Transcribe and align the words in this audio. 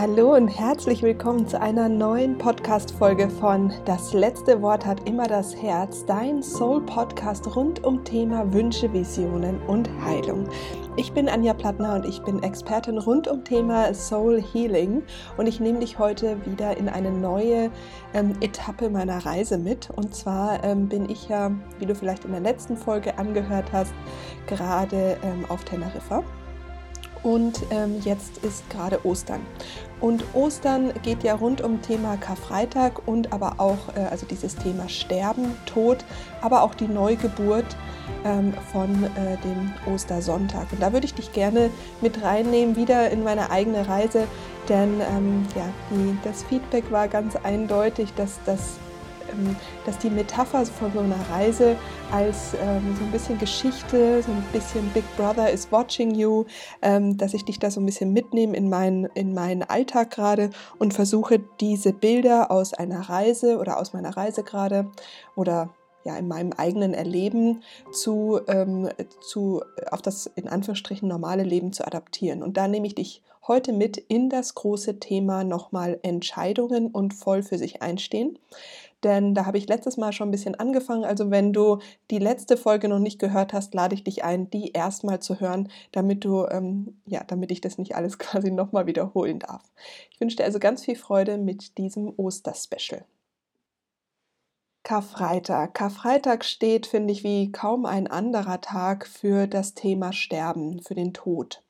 Hallo 0.00 0.36
und 0.36 0.46
herzlich 0.46 1.02
willkommen 1.02 1.48
zu 1.48 1.60
einer 1.60 1.88
neuen 1.88 2.38
Podcast-Folge 2.38 3.28
von 3.28 3.72
Das 3.84 4.12
letzte 4.12 4.62
Wort 4.62 4.86
hat 4.86 5.08
immer 5.08 5.26
das 5.26 5.56
Herz, 5.60 6.06
dein 6.06 6.40
Soul-Podcast 6.40 7.56
rund 7.56 7.82
um 7.82 8.04
Thema 8.04 8.52
Wünsche, 8.52 8.92
Visionen 8.92 9.60
und 9.62 9.90
Heilung. 10.04 10.48
Ich 10.96 11.10
bin 11.10 11.28
Anja 11.28 11.52
Plattner 11.52 11.96
und 11.96 12.06
ich 12.06 12.22
bin 12.22 12.44
Expertin 12.44 12.98
rund 12.98 13.26
um 13.26 13.42
Thema 13.42 13.92
Soul 13.92 14.40
Healing 14.40 15.02
und 15.36 15.48
ich 15.48 15.58
nehme 15.58 15.80
dich 15.80 15.98
heute 15.98 16.36
wieder 16.46 16.76
in 16.76 16.88
eine 16.88 17.10
neue 17.10 17.68
ähm, 18.14 18.36
Etappe 18.40 18.90
meiner 18.90 19.26
Reise 19.26 19.58
mit. 19.58 19.90
Und 19.96 20.14
zwar 20.14 20.62
ähm, 20.62 20.88
bin 20.88 21.10
ich 21.10 21.28
ja, 21.28 21.50
wie 21.80 21.86
du 21.86 21.96
vielleicht 21.96 22.24
in 22.24 22.30
der 22.30 22.40
letzten 22.40 22.76
Folge 22.76 23.18
angehört 23.18 23.72
hast, 23.72 23.92
gerade 24.46 25.16
ähm, 25.24 25.44
auf 25.48 25.64
Teneriffa. 25.64 26.22
Und 27.22 27.62
ähm, 27.70 28.00
jetzt 28.04 28.38
ist 28.38 28.68
gerade 28.70 29.04
Ostern. 29.04 29.40
Und 30.00 30.24
Ostern 30.32 30.92
geht 31.02 31.24
ja 31.24 31.34
rund 31.34 31.60
um 31.60 31.82
Thema 31.82 32.16
Karfreitag 32.16 33.06
und 33.06 33.32
aber 33.32 33.54
auch 33.58 33.96
äh, 33.96 34.00
also 34.10 34.26
dieses 34.26 34.54
Thema 34.54 34.88
Sterben, 34.88 35.56
Tod, 35.66 36.04
aber 36.40 36.62
auch 36.62 36.74
die 36.74 36.86
Neugeburt 36.86 37.66
ähm, 38.24 38.54
von 38.72 39.04
äh, 39.04 39.36
dem 39.42 39.72
Ostersonntag. 39.92 40.72
Und 40.72 40.80
da 40.80 40.92
würde 40.92 41.06
ich 41.06 41.14
dich 41.14 41.32
gerne 41.32 41.70
mit 42.00 42.22
reinnehmen, 42.22 42.76
wieder 42.76 43.10
in 43.10 43.24
meine 43.24 43.50
eigene 43.50 43.88
Reise, 43.88 44.28
denn 44.68 45.00
ähm, 45.00 45.46
ja, 45.56 45.64
die, 45.90 46.16
das 46.22 46.44
Feedback 46.44 46.90
war 46.92 47.08
ganz 47.08 47.34
eindeutig, 47.36 48.12
dass 48.14 48.38
das 48.46 48.78
dass 49.84 49.98
die 49.98 50.10
Metapher 50.10 50.64
von 50.66 50.92
so 50.92 51.00
einer 51.00 51.18
Reise 51.30 51.76
als 52.12 52.54
ähm, 52.60 52.94
so 52.98 53.04
ein 53.04 53.10
bisschen 53.10 53.38
Geschichte, 53.38 54.22
so 54.22 54.30
ein 54.30 54.44
bisschen 54.52 54.88
Big 54.90 55.04
Brother 55.16 55.50
is 55.50 55.70
watching 55.70 56.14
you, 56.14 56.44
ähm, 56.82 57.16
dass 57.16 57.34
ich 57.34 57.44
dich 57.44 57.58
da 57.58 57.70
so 57.70 57.80
ein 57.80 57.86
bisschen 57.86 58.12
mitnehme 58.12 58.56
in, 58.56 58.68
mein, 58.68 59.08
in 59.14 59.34
meinen 59.34 59.62
Alltag 59.62 60.10
gerade 60.10 60.50
und 60.78 60.94
versuche 60.94 61.40
diese 61.60 61.92
Bilder 61.92 62.50
aus 62.50 62.74
einer 62.74 63.08
Reise 63.08 63.58
oder 63.58 63.78
aus 63.78 63.92
meiner 63.92 64.16
Reise 64.16 64.42
gerade 64.42 64.90
oder 65.36 65.70
ja, 66.04 66.16
in 66.16 66.28
meinem 66.28 66.52
eigenen 66.52 66.94
Erleben 66.94 67.62
zu, 67.92 68.40
ähm, 68.48 68.88
zu, 69.20 69.62
auf 69.90 70.00
das 70.00 70.26
in 70.36 70.48
Anführungsstrichen 70.48 71.08
normale 71.08 71.42
Leben 71.42 71.72
zu 71.72 71.86
adaptieren. 71.86 72.42
Und 72.42 72.56
da 72.56 72.66
nehme 72.68 72.86
ich 72.86 72.94
dich 72.94 73.22
heute 73.46 73.72
mit 73.72 73.96
in 73.96 74.30
das 74.30 74.54
große 74.54 75.00
Thema 75.00 75.42
nochmal 75.42 75.98
Entscheidungen 76.02 76.88
und 76.88 77.14
voll 77.14 77.42
für 77.42 77.58
sich 77.58 77.82
einstehen 77.82 78.38
denn 79.04 79.34
da 79.34 79.46
habe 79.46 79.58
ich 79.58 79.68
letztes 79.68 79.96
Mal 79.96 80.12
schon 80.12 80.28
ein 80.28 80.32
bisschen 80.32 80.54
angefangen. 80.54 81.04
Also 81.04 81.30
wenn 81.30 81.52
du 81.52 81.78
die 82.10 82.18
letzte 82.18 82.56
Folge 82.56 82.88
noch 82.88 82.98
nicht 82.98 83.18
gehört 83.18 83.52
hast, 83.52 83.74
lade 83.74 83.94
ich 83.94 84.04
dich 84.04 84.24
ein, 84.24 84.50
die 84.50 84.72
erstmal 84.72 85.20
zu 85.20 85.40
hören, 85.40 85.68
damit 85.92 86.24
du, 86.24 86.46
ähm, 86.46 87.00
ja, 87.06 87.22
damit 87.24 87.52
ich 87.52 87.60
das 87.60 87.78
nicht 87.78 87.94
alles 87.94 88.18
quasi 88.18 88.50
nochmal 88.50 88.86
wiederholen 88.86 89.38
darf. 89.38 89.62
Ich 90.10 90.20
wünsche 90.20 90.36
dir 90.36 90.44
also 90.44 90.58
ganz 90.58 90.84
viel 90.84 90.96
Freude 90.96 91.38
mit 91.38 91.78
diesem 91.78 92.12
Osterspecial. 92.16 93.04
Karfreitag. 94.82 95.74
Karfreitag 95.74 96.44
steht, 96.44 96.86
finde 96.86 97.12
ich, 97.12 97.22
wie 97.22 97.52
kaum 97.52 97.84
ein 97.84 98.06
anderer 98.06 98.60
Tag 98.60 99.06
für 99.06 99.46
das 99.46 99.74
Thema 99.74 100.12
Sterben, 100.12 100.80
für 100.80 100.94
den 100.94 101.12
Tod. 101.12 101.62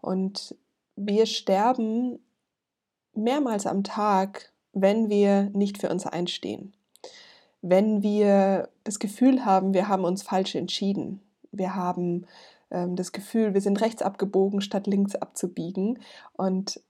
Und 0.00 0.54
wir 0.94 1.26
sterben 1.26 2.20
mehrmals 3.12 3.66
am 3.66 3.82
Tag 3.82 4.52
wenn 4.74 5.08
wir 5.08 5.50
nicht 5.52 5.78
für 5.78 5.88
uns 5.88 6.06
einstehen. 6.06 6.72
Wenn 7.62 8.02
wir 8.02 8.68
das 8.84 8.98
Gefühl 8.98 9.44
haben, 9.44 9.72
wir 9.72 9.88
haben 9.88 10.04
uns 10.04 10.22
falsch 10.22 10.54
entschieden. 10.54 11.22
Wir 11.50 11.74
haben 11.74 12.26
ähm, 12.70 12.96
das 12.96 13.12
Gefühl, 13.12 13.54
wir 13.54 13.60
sind 13.60 13.80
rechts 13.80 14.02
abgebogen, 14.02 14.60
statt 14.60 14.86
links 14.86 15.14
abzubiegen. 15.14 16.00
Und 16.34 16.80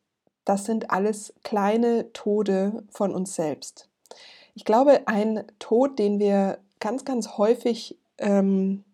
das 0.44 0.64
sind 0.64 0.90
alles 0.90 1.32
kleine 1.42 2.12
Tode 2.12 2.82
von 2.90 3.14
uns 3.14 3.34
selbst. 3.34 3.88
Ich 4.54 4.64
glaube, 4.64 5.06
ein 5.06 5.44
Tod, 5.58 5.98
den 5.98 6.18
wir 6.18 6.58
ganz, 6.80 7.04
ganz 7.04 7.36
häufig 7.38 7.96
ähm, 8.18 8.84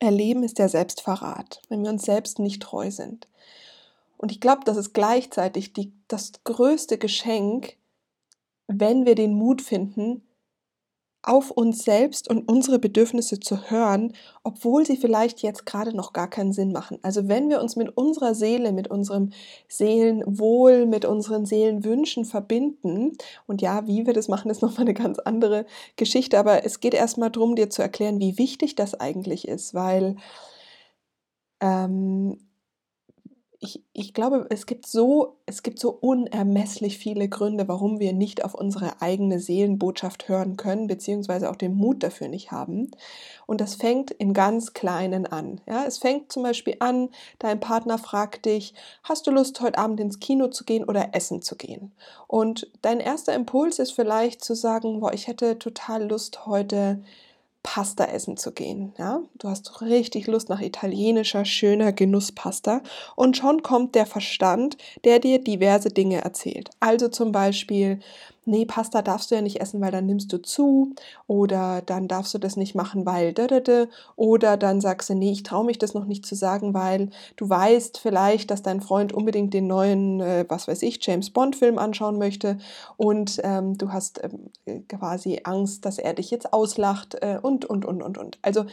erleben, 0.00 0.42
ist 0.42 0.58
der 0.58 0.68
Selbstverrat, 0.68 1.62
wenn 1.68 1.82
wir 1.82 1.90
uns 1.90 2.04
selbst 2.04 2.38
nicht 2.38 2.62
treu 2.62 2.90
sind. 2.90 3.28
Und 4.20 4.30
ich 4.30 4.40
glaube, 4.40 4.60
das 4.66 4.76
ist 4.76 4.92
gleichzeitig 4.92 5.72
die, 5.72 5.94
das 6.06 6.32
größte 6.44 6.98
Geschenk, 6.98 7.78
wenn 8.66 9.06
wir 9.06 9.14
den 9.14 9.32
Mut 9.32 9.62
finden, 9.62 10.22
auf 11.22 11.50
uns 11.50 11.84
selbst 11.84 12.28
und 12.28 12.46
unsere 12.46 12.78
Bedürfnisse 12.78 13.40
zu 13.40 13.70
hören, 13.70 14.12
obwohl 14.44 14.84
sie 14.84 14.98
vielleicht 14.98 15.40
jetzt 15.40 15.64
gerade 15.64 15.96
noch 15.96 16.12
gar 16.12 16.28
keinen 16.28 16.52
Sinn 16.52 16.70
machen. 16.70 16.98
Also 17.00 17.28
wenn 17.28 17.48
wir 17.48 17.62
uns 17.62 17.76
mit 17.76 17.96
unserer 17.96 18.34
Seele, 18.34 18.72
mit 18.72 18.88
unserem 18.88 19.32
Seelenwohl, 19.68 20.84
mit 20.84 21.06
unseren 21.06 21.46
Seelenwünschen 21.46 22.26
verbinden, 22.26 23.12
und 23.46 23.62
ja, 23.62 23.86
wie 23.86 24.04
wir 24.04 24.12
das 24.12 24.28
machen, 24.28 24.50
ist 24.50 24.60
nochmal 24.62 24.82
eine 24.82 24.94
ganz 24.94 25.18
andere 25.18 25.64
Geschichte, 25.96 26.38
aber 26.38 26.66
es 26.66 26.80
geht 26.80 26.92
erstmal 26.92 27.30
darum, 27.30 27.56
dir 27.56 27.70
zu 27.70 27.80
erklären, 27.80 28.20
wie 28.20 28.36
wichtig 28.36 28.74
das 28.74 28.92
eigentlich 28.92 29.48
ist, 29.48 29.72
weil 29.72 30.16
ähm, 31.62 32.36
ich, 33.62 33.84
ich 33.92 34.14
glaube, 34.14 34.46
es 34.48 34.64
gibt, 34.64 34.86
so, 34.86 35.36
es 35.44 35.62
gibt 35.62 35.78
so 35.78 35.90
unermesslich 35.90 36.96
viele 36.96 37.28
Gründe, 37.28 37.68
warum 37.68 38.00
wir 38.00 38.14
nicht 38.14 38.42
auf 38.42 38.54
unsere 38.54 39.02
eigene 39.02 39.38
Seelenbotschaft 39.38 40.28
hören 40.28 40.56
können, 40.56 40.86
beziehungsweise 40.86 41.50
auch 41.50 41.56
den 41.56 41.74
Mut 41.74 42.02
dafür 42.02 42.28
nicht 42.28 42.52
haben. 42.52 42.90
Und 43.46 43.60
das 43.60 43.74
fängt 43.74 44.12
im 44.12 44.32
ganz 44.32 44.72
Kleinen 44.72 45.26
an. 45.26 45.60
Ja, 45.68 45.84
es 45.84 45.98
fängt 45.98 46.32
zum 46.32 46.42
Beispiel 46.42 46.76
an, 46.78 47.10
dein 47.38 47.60
Partner 47.60 47.98
fragt 47.98 48.46
dich, 48.46 48.72
hast 49.02 49.26
du 49.26 49.30
Lust, 49.30 49.60
heute 49.60 49.76
Abend 49.76 50.00
ins 50.00 50.20
Kino 50.20 50.48
zu 50.48 50.64
gehen 50.64 50.84
oder 50.84 51.10
essen 51.12 51.42
zu 51.42 51.54
gehen? 51.54 51.92
Und 52.28 52.70
dein 52.80 52.98
erster 52.98 53.34
Impuls 53.34 53.78
ist 53.78 53.92
vielleicht 53.92 54.42
zu 54.42 54.54
sagen, 54.54 55.00
boah, 55.00 55.12
ich 55.12 55.28
hätte 55.28 55.58
total 55.58 56.08
Lust, 56.08 56.46
heute 56.46 57.02
Pasta 57.62 58.04
essen 58.04 58.36
zu 58.36 58.52
gehen. 58.52 58.94
Ja? 58.98 59.20
Du 59.38 59.48
hast 59.48 59.82
richtig 59.82 60.26
Lust 60.26 60.48
nach 60.48 60.60
italienischer, 60.60 61.44
schöner 61.44 61.92
Genusspasta 61.92 62.82
und 63.16 63.36
schon 63.36 63.62
kommt 63.62 63.94
der 63.94 64.06
Verstand, 64.06 64.76
der 65.04 65.18
dir 65.18 65.42
diverse 65.42 65.90
Dinge 65.90 66.22
erzählt. 66.22 66.70
Also 66.80 67.08
zum 67.08 67.32
Beispiel, 67.32 68.00
nee, 68.50 68.66
Pasta 68.66 69.00
darfst 69.02 69.30
du 69.30 69.36
ja 69.36 69.42
nicht 69.42 69.60
essen, 69.60 69.80
weil 69.80 69.92
dann 69.92 70.06
nimmst 70.06 70.32
du 70.32 70.38
zu. 70.38 70.94
Oder 71.26 71.82
dann 71.82 72.08
darfst 72.08 72.34
du 72.34 72.38
das 72.38 72.56
nicht 72.56 72.74
machen, 72.74 73.06
weil 73.06 73.32
oder 74.16 74.56
dann 74.56 74.80
sagst 74.80 75.08
du, 75.08 75.14
nee, 75.14 75.32
ich 75.32 75.42
traue 75.42 75.64
mich 75.64 75.78
das 75.78 75.94
noch 75.94 76.04
nicht 76.04 76.26
zu 76.26 76.34
sagen, 76.34 76.74
weil 76.74 77.10
du 77.36 77.48
weißt 77.48 77.98
vielleicht, 77.98 78.50
dass 78.50 78.62
dein 78.62 78.80
Freund 78.80 79.12
unbedingt 79.12 79.54
den 79.54 79.66
neuen, 79.66 80.20
äh, 80.20 80.44
was 80.48 80.68
weiß 80.68 80.82
ich, 80.82 80.98
James 81.04 81.30
Bond 81.30 81.56
Film 81.56 81.78
anschauen 81.78 82.18
möchte. 82.18 82.58
Und 82.96 83.40
ähm, 83.42 83.78
du 83.78 83.92
hast 83.92 84.20
ähm, 84.22 84.86
quasi 84.88 85.40
Angst, 85.44 85.84
dass 85.86 85.98
er 85.98 86.14
dich 86.14 86.30
jetzt 86.30 86.52
auslacht 86.52 87.16
äh, 87.22 87.38
und, 87.40 87.64
und, 87.64 87.84
und, 87.84 88.02
und, 88.02 88.18
und. 88.18 88.38
Also 88.42 88.66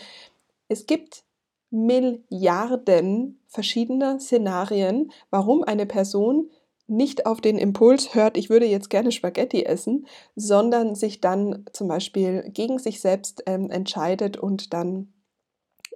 es 0.67 0.85
gibt 0.85 1.23
Milliarden 1.69 3.39
verschiedener 3.47 4.19
Szenarien, 4.19 5.11
warum 5.29 5.63
eine 5.63 5.85
Person 5.85 6.49
nicht 6.88 7.25
auf 7.25 7.42
den 7.42 7.58
Impuls 7.58 8.16
hört, 8.16 8.38
ich 8.38 8.50
würde 8.50 8.66
jetzt 8.66 8.90
gerne 8.90 9.12
Spaghetti 9.12 9.64
essen, 9.64 10.08
sondern 10.36 10.96
sich 10.96 11.22
dann 11.22 11.66
zum 11.74 11.88
Beispiel 11.88 12.50
gegen 12.50 12.80
sich 12.80 13.02
selbst 13.02 13.44
ähm, 13.46 13.70
entscheidet 13.70 14.38
und 14.38 14.74
dann 14.74 15.14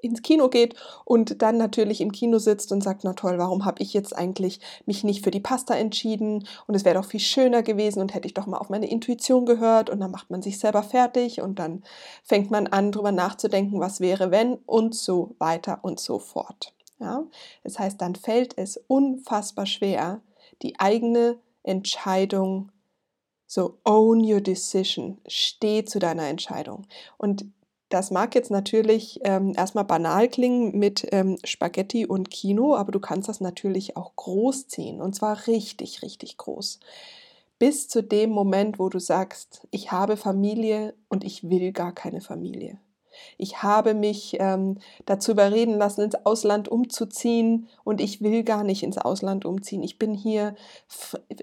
ins 0.02 0.22
Kino 0.22 0.50
geht 0.50 0.76
und 1.06 1.42
dann 1.42 1.58
natürlich 1.58 2.02
im 2.02 2.12
Kino 2.12 2.40
sitzt 2.40 2.72
und 2.72 2.82
sagt, 2.82 3.04
na 3.04 3.14
toll, 3.14 3.38
warum 3.38 3.66
habe 3.66 3.82
ich 3.82 3.94
jetzt 3.94 4.16
eigentlich 4.16 4.60
mich 4.86 5.04
nicht 5.04 5.24
für 5.24 5.32
die 5.32 5.40
Pasta 5.40 5.76
entschieden 5.76 6.48
und 6.68 6.76
es 6.76 6.86
wäre 6.86 6.96
doch 6.96 7.06
viel 7.06 7.20
schöner 7.20 7.64
gewesen 7.64 8.02
und 8.02 8.14
hätte 8.14 8.28
ich 8.28 8.34
doch 8.34 8.48
mal 8.48 8.58
auf 8.58 8.70
meine 8.70 8.90
Intuition 8.90 9.46
gehört 9.46 9.90
und 9.90 10.00
dann 10.00 10.12
macht 10.12 10.30
man 10.30 10.42
sich 10.42 10.60
selber 10.60 10.84
fertig 10.84 11.42
und 11.42 11.60
dann 11.60 11.84
fängt 12.24 12.52
man 12.52 12.68
an, 12.68 12.92
darüber 12.92 13.12
nachzudenken, 13.12 13.80
was 13.80 14.00
wäre, 14.00 14.32
wenn 14.32 14.56
und 14.66 14.96
so 14.96 15.36
weiter 15.38 15.80
und 15.84 16.00
so 16.00 16.20
fort. 16.20 16.74
Ja? 17.00 17.24
Das 17.64 17.80
heißt, 17.80 18.02
dann 18.02 18.16
fällt 18.16 18.58
es 18.58 18.78
unfassbar 18.88 19.66
schwer, 19.66 20.22
die 20.62 20.80
eigene 20.80 21.40
Entscheidung, 21.64 22.72
so 23.48 23.78
own 23.84 24.22
your 24.24 24.42
decision, 24.42 25.20
steh 25.28 25.84
zu 25.84 26.00
deiner 26.00 26.28
Entscheidung. 26.28 26.88
Und 27.18 27.46
das 27.90 28.10
mag 28.10 28.36
jetzt 28.36 28.52
natürlich 28.52 29.20
ähm, 29.24 29.54
erstmal 29.56 29.84
banal 29.84 30.30
klingen 30.30 30.78
mit 30.78 31.06
ähm, 31.12 31.38
Spaghetti 31.44 32.06
und 32.06 32.32
Kino, 32.32 32.76
aber 32.76 32.92
du 32.92 33.00
kannst 33.00 33.28
das 33.28 33.42
natürlich 33.42 33.98
auch 33.98 34.16
groß 34.16 34.68
ziehen 34.68 35.02
und 35.02 35.14
zwar 35.14 35.48
richtig, 35.48 36.02
richtig 36.02 36.38
groß. 36.38 36.80
Bis 37.60 37.90
zu 37.90 38.02
dem 38.02 38.32
Moment, 38.32 38.80
wo 38.80 38.90
du 38.90 38.98
sagst, 38.98 39.68
ich 39.72 39.92
habe 39.92 40.18
Familie 40.18 40.96
und 41.10 41.24
ich 41.24 41.50
will 41.50 41.74
gar 41.74 41.94
keine 41.94 42.22
Familie. 42.22 42.80
Ich 43.38 43.64
habe 43.64 43.94
mich 43.94 44.38
ähm, 44.40 44.78
dazu 45.06 45.32
überreden 45.32 45.78
lassen, 45.78 46.02
ins 46.02 46.16
Ausland 46.26 46.68
umzuziehen 46.68 47.68
und 47.84 48.02
ich 48.02 48.22
will 48.22 48.44
gar 48.44 48.64
nicht 48.64 48.84
ins 48.84 48.98
Ausland 48.98 49.46
umziehen. 49.46 49.84
Ich 49.84 49.98
bin 49.98 50.14
hier, 50.14 50.56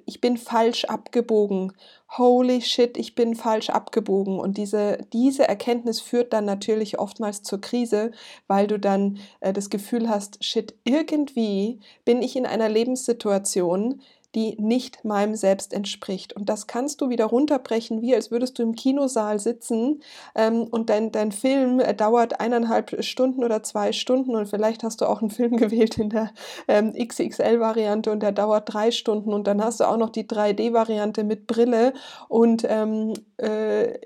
ich 0.07 0.21
bin 0.21 0.37
falsch 0.37 0.85
abgebogen. 0.85 1.73
Holy 2.17 2.63
shit, 2.63 2.97
ich 2.97 3.15
bin 3.15 3.35
falsch 3.35 3.69
abgebogen. 3.69 4.41
Und 4.41 4.57
diese, 4.57 4.99
diese 5.13 5.47
Erkenntnis 5.47 6.01
führt 6.01 6.33
dann 6.33 6.47
natürlich 6.47 6.99
oftmals 6.99 7.43
zur 7.43 7.61
Krise, 7.61 8.13
weil 8.47 8.67
du 8.67 8.79
dann 8.79 9.19
äh, 9.41 9.53
das 9.53 9.69
Gefühl 9.69 10.09
hast, 10.09 10.43
shit, 10.43 10.75
irgendwie 10.85 11.81
bin 12.05 12.23
ich 12.23 12.37
in 12.37 12.47
einer 12.47 12.69
Lebenssituation, 12.69 14.01
die 14.35 14.57
nicht 14.61 15.05
meinem 15.05 15.35
Selbst 15.35 15.73
entspricht. 15.73 16.35
Und 16.35 16.49
das 16.49 16.67
kannst 16.67 17.01
du 17.01 17.09
wieder 17.09 17.25
runterbrechen, 17.27 18.03
wie 18.03 18.15
als 18.15 18.31
würdest 18.31 18.59
du 18.59 18.63
im 18.63 18.75
Kinosaal 18.75 19.41
sitzen 19.41 20.03
ähm, 20.35 20.65
und 20.65 20.91
dein, 20.91 21.13
dein 21.13 21.33
Film 21.33 21.81
äh, 21.81 21.95
dauert 21.95 22.41
eineinhalb 22.41 23.03
Stunden 23.03 23.43
oder 23.43 23.63
zwei 23.63 23.93
Stunden. 23.93 24.37
Und 24.37 24.47
vielleicht 24.49 24.83
hast 24.83 25.01
du 25.01 25.07
auch 25.07 25.21
einen 25.21 25.31
Film 25.31 25.57
gewählt 25.57 25.99
in 25.99 26.11
der 26.11 26.31
ähm, 26.69 26.93
XXL-Variante 26.93 28.13
und 28.13 28.23
der 28.23 28.33
dauert 28.33 28.73
drei 28.73 28.91
Stunden. 28.91 29.33
Und 29.33 29.47
dann 29.47 29.65
hast 29.65 29.81
du 29.81 29.85
auch 29.85 29.97
noch 29.97 30.11
die 30.11 30.29
3D-Variante 30.29 31.25
mit 31.25 31.47
Brille 31.47 31.95
und 32.29 32.65
ähm, 32.69 33.15
äh, 33.39 33.99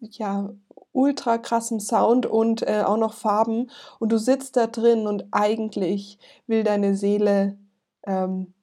ja, 0.00 0.50
ultra 0.92 1.38
krassem 1.38 1.80
Sound 1.80 2.26
und 2.26 2.62
äh, 2.62 2.82
auch 2.84 2.96
noch 2.96 3.14
Farben. 3.14 3.70
Und 3.98 4.12
du 4.12 4.18
sitzt 4.18 4.56
da 4.56 4.66
drin 4.66 5.06
und 5.06 5.26
eigentlich 5.32 6.18
will 6.46 6.64
deine 6.64 6.94
Seele 6.94 7.58
ähm, 8.06 8.54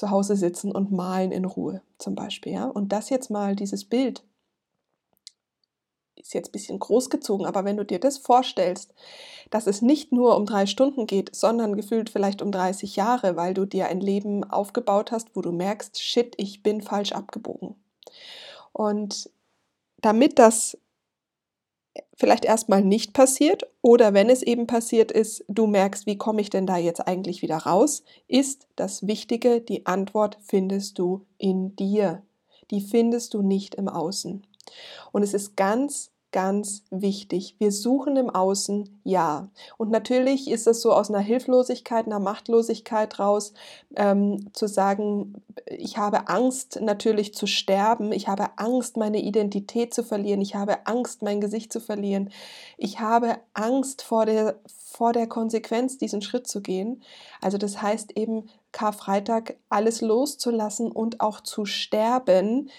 zu 0.00 0.10
Hause 0.10 0.34
sitzen 0.34 0.72
und 0.72 0.90
malen 0.90 1.30
in 1.30 1.44
Ruhe 1.44 1.82
zum 1.98 2.14
Beispiel. 2.14 2.54
Ja? 2.54 2.64
Und 2.64 2.90
das 2.90 3.10
jetzt 3.10 3.30
mal, 3.30 3.54
dieses 3.54 3.84
Bild, 3.84 4.24
ist 6.16 6.32
jetzt 6.32 6.48
ein 6.48 6.52
bisschen 6.52 6.78
groß 6.78 7.10
gezogen, 7.10 7.46
aber 7.46 7.64
wenn 7.64 7.76
du 7.76 7.84
dir 7.84 8.00
das 8.00 8.18
vorstellst, 8.18 8.94
dass 9.50 9.66
es 9.66 9.82
nicht 9.82 10.10
nur 10.10 10.36
um 10.36 10.46
drei 10.46 10.66
Stunden 10.66 11.06
geht, 11.06 11.34
sondern 11.36 11.76
gefühlt 11.76 12.08
vielleicht 12.08 12.40
um 12.40 12.50
30 12.50 12.96
Jahre, 12.96 13.36
weil 13.36 13.52
du 13.52 13.66
dir 13.66 13.88
ein 13.88 14.00
Leben 14.00 14.42
aufgebaut 14.44 15.12
hast, 15.12 15.36
wo 15.36 15.42
du 15.42 15.52
merkst, 15.52 16.00
shit, 16.00 16.34
ich 16.38 16.62
bin 16.62 16.80
falsch 16.80 17.12
abgebogen. 17.12 17.74
Und 18.72 19.30
damit 20.00 20.38
das 20.38 20.78
vielleicht 22.14 22.44
erstmal 22.44 22.82
nicht 22.82 23.12
passiert 23.12 23.64
oder 23.82 24.14
wenn 24.14 24.30
es 24.30 24.42
eben 24.42 24.66
passiert 24.66 25.10
ist, 25.10 25.44
du 25.48 25.66
merkst, 25.66 26.06
wie 26.06 26.18
komme 26.18 26.40
ich 26.40 26.50
denn 26.50 26.66
da 26.66 26.76
jetzt 26.76 27.06
eigentlich 27.06 27.42
wieder 27.42 27.56
raus, 27.56 28.04
ist 28.28 28.68
das 28.76 29.06
Wichtige, 29.06 29.60
die 29.60 29.86
Antwort 29.86 30.38
findest 30.42 30.98
du 30.98 31.26
in 31.38 31.74
dir. 31.76 32.22
Die 32.70 32.80
findest 32.80 33.34
du 33.34 33.42
nicht 33.42 33.74
im 33.74 33.88
Außen. 33.88 34.46
Und 35.12 35.22
es 35.22 35.34
ist 35.34 35.56
ganz 35.56 36.12
ganz 36.32 36.84
wichtig. 36.90 37.56
Wir 37.58 37.72
suchen 37.72 38.16
im 38.16 38.30
Außen 38.30 39.00
Ja. 39.02 39.48
Und 39.76 39.90
natürlich 39.90 40.50
ist 40.50 40.66
es 40.66 40.82
so 40.82 40.92
aus 40.92 41.08
einer 41.10 41.20
Hilflosigkeit, 41.20 42.06
einer 42.06 42.20
Machtlosigkeit 42.20 43.18
raus, 43.18 43.54
ähm, 43.96 44.52
zu 44.52 44.68
sagen, 44.68 45.42
ich 45.66 45.96
habe 45.96 46.28
Angst 46.28 46.80
natürlich 46.80 47.34
zu 47.34 47.46
sterben, 47.46 48.12
ich 48.12 48.28
habe 48.28 48.50
Angst, 48.56 48.96
meine 48.96 49.20
Identität 49.20 49.92
zu 49.94 50.04
verlieren, 50.04 50.40
ich 50.40 50.54
habe 50.54 50.86
Angst, 50.86 51.22
mein 51.22 51.40
Gesicht 51.40 51.72
zu 51.72 51.80
verlieren, 51.80 52.30
ich 52.76 53.00
habe 53.00 53.38
Angst 53.54 54.02
vor 54.02 54.26
der, 54.26 54.60
vor 54.66 55.12
der 55.12 55.26
Konsequenz, 55.26 55.98
diesen 55.98 56.22
Schritt 56.22 56.46
zu 56.46 56.60
gehen. 56.60 57.02
Also 57.40 57.58
das 57.58 57.80
heißt 57.82 58.16
eben, 58.16 58.48
Karfreitag 58.72 59.56
alles 59.68 60.00
loszulassen 60.00 60.92
und 60.92 61.20
auch 61.20 61.40
zu 61.40 61.64
sterben, 61.64 62.70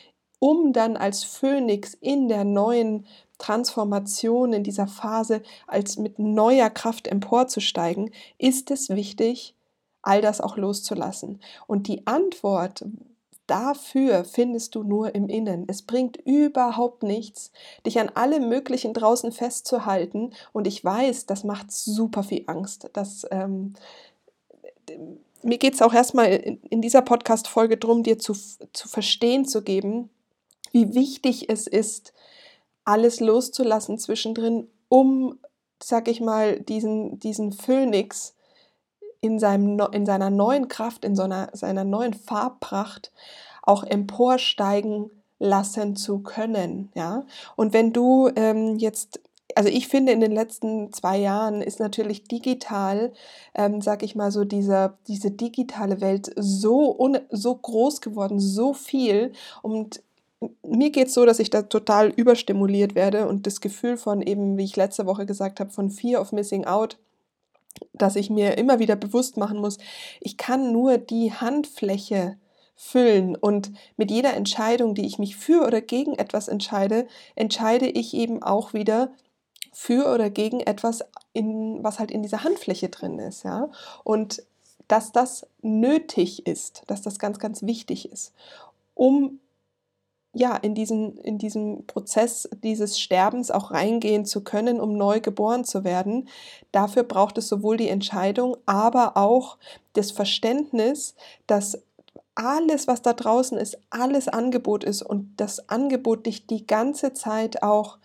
um 0.44 0.74
dann 0.74 0.98
als 0.98 1.24
Phönix 1.24 1.94
in 1.94 2.28
der 2.28 2.44
neuen 2.44 3.06
Transformation, 3.38 4.54
in 4.54 4.64
dieser 4.64 4.88
Phase 4.88 5.44
als 5.68 5.98
mit 5.98 6.18
neuer 6.18 6.72
Kraft 6.72 7.06
emporzusteigen, 7.08 8.12
ist 8.40 8.72
es 8.72 8.90
wichtig, 8.90 9.54
all 10.02 10.20
das 10.20 10.42
auch 10.42 10.58
loszulassen. 10.58 11.40
Und 11.68 11.88
die 11.88 12.08
Antwort 12.08 12.84
dafür 13.46 14.24
findest 14.24 14.74
du 14.74 14.82
nur 14.82 15.14
im 15.14 15.30
Innen. 15.30 15.66
Es 15.68 15.84
bringt 15.84 16.18
überhaupt 16.18 17.04
nichts, 17.04 17.52
dich 17.86 18.00
an 18.00 18.10
allem 18.10 18.50
Möglichen 18.50 18.96
draußen 18.96 19.32
festzuhalten. 19.32 20.32
Und 20.54 20.66
ich 20.66 20.84
weiß, 20.84 21.28
das 21.28 21.44
macht 21.44 21.72
super 21.72 22.24
viel 22.24 22.46
Angst. 22.48 22.90
Das, 22.94 23.28
ähm, 23.30 23.74
mir 25.44 25.60
geht 25.60 25.76
es 25.76 25.84
auch 25.84 25.94
erstmal 25.94 26.32
in, 26.32 26.82
dieser 26.82 27.04
Podcast-Folge 27.04 27.78
darum, 27.78 28.02
dir 28.02 28.18
zu, 28.18 28.34
zu 28.34 28.88
verstehen 28.88 29.46
zu 29.46 29.62
geben, 29.62 30.10
wie 30.72 30.94
wichtig 30.94 31.50
es 31.50 31.68
ist, 31.68 32.14
alles 32.84 33.20
loszulassen 33.20 33.98
zwischendrin, 33.98 34.68
um, 34.90 35.40
sag 35.82 36.08
ich 36.08 36.22
mal, 36.22 36.60
diesen, 36.60 37.20
diesen 37.20 37.52
Phönix 37.52 38.36
in, 39.22 39.40
seinem, 39.40 39.80
in 39.92 40.06
seiner 40.06 40.30
neuen 40.30 40.68
Kraft, 40.68 41.06
in 41.06 41.16
seiner, 41.16 41.50
seiner 41.54 41.84
neuen 41.84 42.14
Farbpracht 42.14 43.12
auch 43.62 43.84
emporsteigen 43.84 45.12
lassen 45.40 45.96
zu 45.96 46.20
können. 46.20 46.92
Ja? 46.96 47.26
Und 47.56 47.74
wenn 47.74 47.94
du 47.94 48.30
ähm, 48.36 48.78
jetzt 48.78 49.20
also 49.56 49.70
ich 49.70 49.88
finde, 49.88 50.12
in 50.12 50.22
den 50.22 50.32
letzten 50.32 50.92
zwei 50.94 51.18
Jahren 51.18 51.62
ist 51.62 51.80
natürlich 51.80 52.24
digital, 52.24 53.12
ähm, 53.54 53.82
sag 53.82 54.04
ich 54.04 54.16
mal 54.16 54.32
so, 54.32 54.44
dieser, 54.46 54.98
diese 55.08 55.32
digitale 55.32 56.02
Welt 56.02 56.32
so, 56.38 56.98
un, 56.98 57.20
so 57.30 57.56
groß 57.56 58.02
geworden, 58.02 58.40
so 58.40 58.74
viel. 58.74 59.34
Und 59.62 60.02
mir 60.64 60.90
geht 60.90 61.08
es 61.08 61.14
so, 61.14 61.26
dass 61.26 61.40
ich 61.40 61.50
da 61.50 61.64
total 61.64 62.10
überstimuliert 62.10 62.96
werde 62.96 63.28
und 63.28 63.46
das 63.46 63.62
Gefühl 63.62 63.98
von 63.98 64.22
eben, 64.22 64.58
wie 64.58 64.64
ich 64.64 64.76
letzte 64.76 65.06
Woche 65.06 65.26
gesagt 65.26 65.60
habe, 65.60 65.72
von 65.72 65.90
Fear 65.92 66.22
of 66.22 66.32
Missing 66.32 66.66
Out, 66.66 66.98
dass 67.94 68.16
ich 68.16 68.30
mir 68.30 68.58
immer 68.58 68.80
wieder 68.80 68.96
bewusst 68.96 69.38
machen 69.38 69.60
muss, 69.60 69.78
ich 70.20 70.38
kann 70.38 70.72
nur 70.72 70.98
die 70.98 71.32
Handfläche 71.32 72.38
füllen 72.76 73.36
und 73.36 73.72
mit 73.96 74.10
jeder 74.10 74.34
Entscheidung, 74.34 74.96
die 74.96 75.06
ich 75.06 75.20
mich 75.20 75.36
für 75.36 75.66
oder 75.66 75.82
gegen 75.82 76.16
etwas 76.16 76.48
entscheide, 76.48 77.08
entscheide 77.36 77.88
ich 77.88 78.16
eben 78.16 78.42
auch 78.42 78.74
wieder 78.74 79.12
für 79.72 80.12
oder 80.12 80.30
gegen 80.30 80.60
etwas, 80.60 81.04
in, 81.34 81.84
was 81.84 82.00
halt 82.00 82.12
in 82.12 82.24
dieser 82.24 82.44
Handfläche 82.44 82.90
drin 82.90 83.20
ist, 83.20 83.44
ja. 83.44 83.70
Und 84.04 84.44
dass 84.88 85.12
das 85.12 85.48
nötig 85.62 86.48
ist, 86.48 86.84
dass 86.88 87.02
das 87.02 87.20
ganz, 87.20 87.40
ganz 87.40 87.62
wichtig 87.62 88.12
ist, 88.12 88.34
um 88.96 89.40
ja, 90.33 90.56
in 90.56 90.75
diesen, 90.75 91.18
in 91.18 91.38
diesem 91.38 91.86
Prozess 91.88 92.50
dieses 92.63 93.00
Sterbens 93.00 93.51
auch 93.51 93.72
reingehen 93.72 94.25
zu 94.25 94.44
können, 94.44 94.80
um 94.80 94.98
neu 94.98 95.19
geboren 95.19 95.66
zu 95.66 95.83
werden. 95.83 96.30
Dafür 96.72 97.04
braucht 97.04 97.38
es 97.38 97.50
sowohl 97.50 97.78
die 97.78 97.89
Entscheidung, 97.89 98.56
aber 98.66 99.18
auch 99.18 99.57
das 99.94 100.12
Verständnis, 100.12 101.16
dass 101.48 101.80
alles, 102.36 102.88
was 102.88 103.01
da 103.01 103.13
draußen 103.13 103.57
ist, 103.57 103.78
alles 103.89 104.30
Angebot 104.30 104.86
ist 104.86 105.01
und 105.01 105.33
das 105.38 105.68
Angebot 105.69 106.25
dich 106.25 106.48
die 106.48 106.66
ganze 106.66 107.13
Zeit 107.13 107.62
auch 107.62 107.98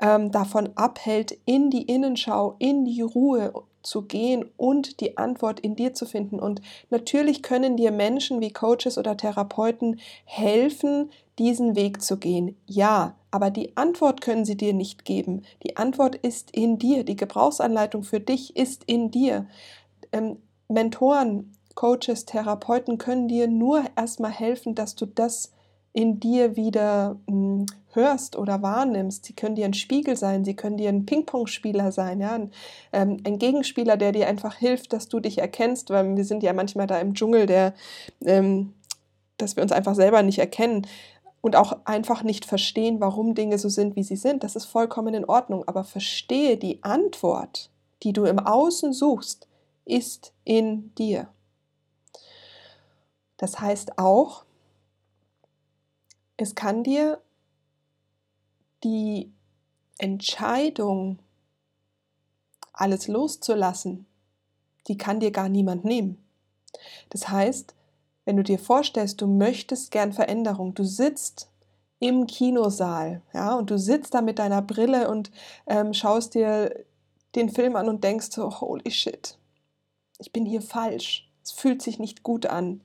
ähm, 0.00 0.32
davon 0.32 0.70
abhält, 0.74 1.38
in 1.44 1.70
die 1.70 1.82
Innenschau, 1.82 2.56
in 2.58 2.84
die 2.84 3.02
Ruhe 3.02 3.52
zu 3.82 4.02
gehen 4.02 4.44
und 4.56 5.00
die 5.00 5.18
Antwort 5.18 5.60
in 5.60 5.76
dir 5.76 5.94
zu 5.94 6.06
finden. 6.06 6.40
Und 6.40 6.60
natürlich 6.90 7.42
können 7.42 7.76
dir 7.76 7.90
Menschen 7.90 8.40
wie 8.40 8.52
Coaches 8.52 8.98
oder 8.98 9.16
Therapeuten 9.16 10.00
helfen, 10.24 11.10
diesen 11.38 11.76
Weg 11.76 12.02
zu 12.02 12.18
gehen. 12.18 12.56
Ja, 12.66 13.14
aber 13.30 13.50
die 13.50 13.76
Antwort 13.76 14.20
können 14.20 14.44
sie 14.44 14.56
dir 14.56 14.74
nicht 14.74 15.04
geben. 15.04 15.42
Die 15.62 15.76
Antwort 15.76 16.16
ist 16.16 16.50
in 16.50 16.78
dir. 16.78 17.04
Die 17.04 17.16
Gebrauchsanleitung 17.16 18.02
für 18.02 18.20
dich 18.20 18.56
ist 18.56 18.84
in 18.84 19.10
dir. 19.10 19.46
Ähm, 20.12 20.38
Mentoren, 20.68 21.52
Coaches, 21.74 22.24
Therapeuten 22.24 22.98
können 22.98 23.28
dir 23.28 23.46
nur 23.46 23.84
erstmal 23.96 24.32
helfen, 24.32 24.74
dass 24.74 24.96
du 24.96 25.06
das 25.06 25.52
in 25.98 26.20
dir 26.20 26.54
wieder 26.54 27.16
mh, 27.26 27.32
hm, 27.32 27.66
hörst 27.92 28.36
oder 28.36 28.62
wahrnimmst. 28.62 29.24
Sie 29.24 29.32
können 29.32 29.56
dir 29.56 29.64
ein 29.64 29.74
Spiegel 29.74 30.16
sein, 30.16 30.44
sie 30.44 30.54
können 30.54 30.76
dir 30.76 30.90
ein 30.90 31.06
Ping-Pong-Spieler 31.06 31.90
sein, 31.90 32.20
ja, 32.20 32.34
ein, 32.34 32.52
ähm, 32.92 33.16
ein, 33.26 33.40
Gegenspieler, 33.40 33.96
der 33.96 34.12
dir 34.12 34.28
einfach 34.28 34.54
hilft, 34.54 34.92
dass 34.92 35.08
du 35.08 35.18
dich 35.18 35.38
erkennst, 35.38 35.90
weil 35.90 36.16
wir 36.16 36.24
sind 36.24 36.44
ja 36.44 36.52
manchmal 36.52 36.86
da 36.86 37.00
im 37.00 37.14
Dschungel, 37.14 37.46
der, 37.46 37.74
ähm, 38.24 38.74
dass 39.38 39.56
wir 39.56 39.64
uns 39.64 39.72
einfach 39.72 39.96
selber 39.96 40.22
nicht 40.22 40.38
erkennen 40.38 40.86
und 41.40 41.56
auch 41.56 41.78
einfach 41.84 42.22
nicht 42.22 42.44
verstehen, 42.44 43.00
warum 43.00 43.34
Dinge 43.34 43.58
so 43.58 43.68
sind, 43.68 43.96
wie 43.96 44.04
sie 44.04 44.16
sind. 44.16 44.44
Das 44.44 44.54
ist 44.54 44.66
vollkommen 44.66 45.14
in 45.14 45.24
Ordnung, 45.24 45.66
aber 45.66 45.82
verstehe 45.82 46.56
die 46.58 46.80
Antwort, 46.84 47.70
die 48.04 48.12
du 48.12 48.24
im 48.24 48.38
Außen 48.38 48.92
suchst, 48.92 49.48
ist 49.84 50.32
in 50.44 50.94
dir. 50.94 51.26
Das 53.36 53.58
heißt 53.58 53.98
auch, 53.98 54.44
es 56.38 56.54
kann 56.54 56.82
dir 56.82 57.20
die 58.82 59.30
Entscheidung, 59.98 61.18
alles 62.72 63.08
loszulassen, 63.08 64.06
die 64.86 64.96
kann 64.96 65.20
dir 65.20 65.32
gar 65.32 65.48
niemand 65.48 65.84
nehmen. 65.84 66.24
Das 67.10 67.28
heißt, 67.28 67.74
wenn 68.24 68.36
du 68.36 68.44
dir 68.44 68.58
vorstellst, 68.58 69.20
du 69.20 69.26
möchtest 69.26 69.90
gern 69.90 70.12
Veränderung, 70.12 70.74
du 70.74 70.84
sitzt 70.84 71.50
im 71.98 72.28
Kinosaal, 72.28 73.22
ja, 73.34 73.54
und 73.56 73.70
du 73.70 73.78
sitzt 73.78 74.14
da 74.14 74.22
mit 74.22 74.38
deiner 74.38 74.62
Brille 74.62 75.10
und 75.10 75.32
ähm, 75.66 75.92
schaust 75.92 76.34
dir 76.34 76.84
den 77.34 77.48
Film 77.48 77.74
an 77.74 77.88
und 77.88 78.04
denkst 78.04 78.28
so, 78.30 78.60
holy 78.60 78.90
shit, 78.92 79.36
ich 80.18 80.32
bin 80.32 80.46
hier 80.46 80.62
falsch, 80.62 81.28
es 81.42 81.50
fühlt 81.50 81.82
sich 81.82 81.98
nicht 81.98 82.22
gut 82.22 82.46
an. 82.46 82.80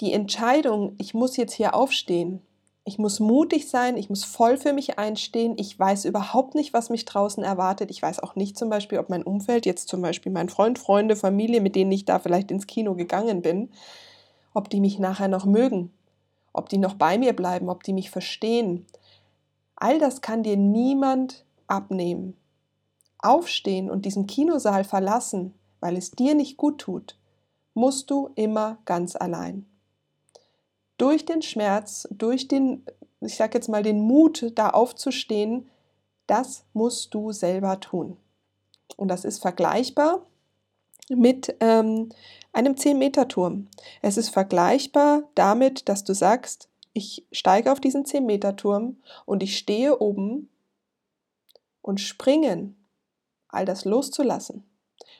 Die 0.00 0.12
Entscheidung, 0.12 0.94
ich 0.98 1.14
muss 1.14 1.36
jetzt 1.36 1.54
hier 1.54 1.74
aufstehen, 1.74 2.40
ich 2.88 2.98
muss 2.98 3.20
mutig 3.20 3.68
sein, 3.68 3.98
ich 3.98 4.08
muss 4.08 4.24
voll 4.24 4.56
für 4.56 4.72
mich 4.72 4.98
einstehen. 4.98 5.56
Ich 5.58 5.78
weiß 5.78 6.06
überhaupt 6.06 6.54
nicht, 6.54 6.72
was 6.72 6.88
mich 6.88 7.04
draußen 7.04 7.44
erwartet. 7.44 7.90
Ich 7.90 8.00
weiß 8.00 8.20
auch 8.20 8.34
nicht 8.34 8.56
zum 8.56 8.70
Beispiel, 8.70 8.98
ob 8.98 9.10
mein 9.10 9.24
Umfeld, 9.24 9.66
jetzt 9.66 9.88
zum 9.88 10.00
Beispiel 10.00 10.32
mein 10.32 10.48
Freund, 10.48 10.78
Freunde, 10.78 11.14
Familie, 11.14 11.60
mit 11.60 11.76
denen 11.76 11.92
ich 11.92 12.06
da 12.06 12.18
vielleicht 12.18 12.50
ins 12.50 12.66
Kino 12.66 12.94
gegangen 12.94 13.42
bin, 13.42 13.68
ob 14.54 14.70
die 14.70 14.80
mich 14.80 14.98
nachher 14.98 15.28
noch 15.28 15.44
mögen, 15.44 15.92
ob 16.54 16.70
die 16.70 16.78
noch 16.78 16.94
bei 16.94 17.18
mir 17.18 17.34
bleiben, 17.34 17.68
ob 17.68 17.82
die 17.82 17.92
mich 17.92 18.10
verstehen. 18.10 18.86
All 19.76 19.98
das 19.98 20.22
kann 20.22 20.42
dir 20.42 20.56
niemand 20.56 21.44
abnehmen. 21.66 22.38
Aufstehen 23.18 23.90
und 23.90 24.06
diesen 24.06 24.26
Kinosaal 24.26 24.84
verlassen, 24.84 25.52
weil 25.80 25.98
es 25.98 26.12
dir 26.12 26.34
nicht 26.34 26.56
gut 26.56 26.78
tut, 26.78 27.18
musst 27.74 28.10
du 28.10 28.30
immer 28.34 28.78
ganz 28.86 29.14
allein. 29.14 29.66
Durch 30.98 31.24
den 31.24 31.42
Schmerz, 31.42 32.06
durch 32.10 32.48
den, 32.48 32.84
ich 33.20 33.36
sag 33.36 33.54
jetzt 33.54 33.68
mal, 33.68 33.82
den 33.82 34.00
Mut, 34.00 34.52
da 34.54 34.70
aufzustehen, 34.70 35.68
das 36.26 36.64
musst 36.74 37.14
du 37.14 37.32
selber 37.32 37.80
tun. 37.80 38.16
Und 38.96 39.08
das 39.08 39.24
ist 39.24 39.40
vergleichbar 39.40 40.26
mit 41.08 41.56
ähm, 41.60 42.10
einem 42.52 42.74
10-Meter-Turm. 42.74 43.68
Es 44.02 44.16
ist 44.16 44.30
vergleichbar 44.30 45.22
damit, 45.34 45.88
dass 45.88 46.04
du 46.04 46.14
sagst, 46.14 46.68
ich 46.92 47.26
steige 47.32 47.72
auf 47.72 47.80
diesen 47.80 48.04
10-Meter-Turm 48.04 48.96
und 49.24 49.42
ich 49.42 49.56
stehe 49.56 50.00
oben 50.00 50.48
und 51.80 52.00
springen, 52.00 52.76
all 53.48 53.64
das 53.64 53.84
loszulassen. 53.84 54.64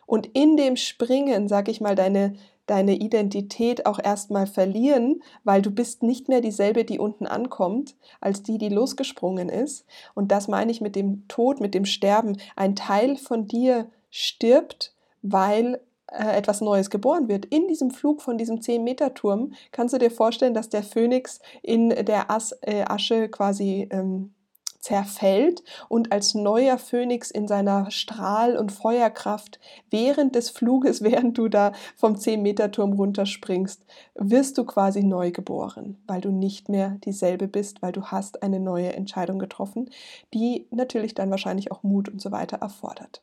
Und 0.06 0.26
in 0.26 0.56
dem 0.56 0.76
Springen, 0.76 1.49
sag 1.49 1.68
ich 1.68 1.80
mal, 1.80 1.94
deine, 1.94 2.37
deine 2.68 2.94
Identität 2.94 3.87
auch 3.87 3.98
erstmal 4.02 4.46
verlieren, 4.46 5.22
weil 5.42 5.62
du 5.62 5.70
bist 5.70 6.02
nicht 6.02 6.28
mehr 6.28 6.40
dieselbe, 6.40 6.84
die 6.84 6.98
unten 6.98 7.26
ankommt, 7.26 7.96
als 8.20 8.42
die, 8.42 8.58
die 8.58 8.68
losgesprungen 8.68 9.48
ist. 9.48 9.84
Und 10.14 10.30
das 10.30 10.48
meine 10.48 10.70
ich 10.70 10.80
mit 10.80 10.94
dem 10.94 11.26
Tod, 11.28 11.60
mit 11.60 11.75
dem 11.75 11.84
Sterben. 11.84 12.37
Ein 12.56 12.76
Teil 12.76 13.16
von 13.16 13.46
dir 13.46 13.87
stirbt, 14.10 14.94
weil 15.22 15.80
äh, 16.10 16.37
etwas 16.37 16.60
Neues 16.60 16.90
geboren 16.90 17.28
wird. 17.28 17.46
In 17.46 17.68
diesem 17.68 17.90
Flug 17.90 18.22
von 18.22 18.38
diesem 18.38 18.60
10-Meter-Turm 18.60 19.52
kannst 19.72 19.94
du 19.94 19.98
dir 19.98 20.10
vorstellen, 20.10 20.54
dass 20.54 20.68
der 20.68 20.82
Phönix 20.82 21.40
in 21.62 21.90
der 21.90 22.30
As 22.30 22.52
äh, 22.62 22.84
Asche 22.87 23.28
quasi 23.28 23.88
ähm, 23.90 24.32
zerfällt 24.78 25.62
und 25.88 26.12
als 26.12 26.35
neuer 26.35 26.78
Phönix 26.78 27.30
in 27.30 27.49
seiner 27.49 27.90
Strahl- 27.90 28.56
und 28.56 28.73
Feuerkraft 28.73 29.58
während 29.90 30.35
des 30.35 30.50
Fluges, 30.50 31.02
während 31.02 31.37
du 31.38 31.49
da 31.49 31.73
vom 31.97 32.14
10-Meter-Turm 32.14 32.92
runterspringst, 32.92 33.85
wirst 34.14 34.58
du 34.58 34.64
quasi 34.64 35.02
neu 35.02 35.30
geboren, 35.30 36.02
weil 36.06 36.20
du 36.20 36.30
nicht 36.30 36.68
mehr 36.68 36.99
dieselbe 37.04 37.49
bist, 37.49 37.82
weil 37.82 37.92
du 37.92 38.06
hast 38.06 38.42
eine 38.42 38.61
neue 38.61 38.92
Entscheidung 38.92 39.38
getroffen, 39.38 39.90
die 40.35 40.66
natürlich 40.70 41.14
dann 41.14 41.30
wahrscheinlich 41.30 41.73
auch 41.73 41.82
Mut 41.82 42.08
und 42.08 42.20
so 42.20 42.30
weiter 42.30 42.58
erfordert. 42.58 43.23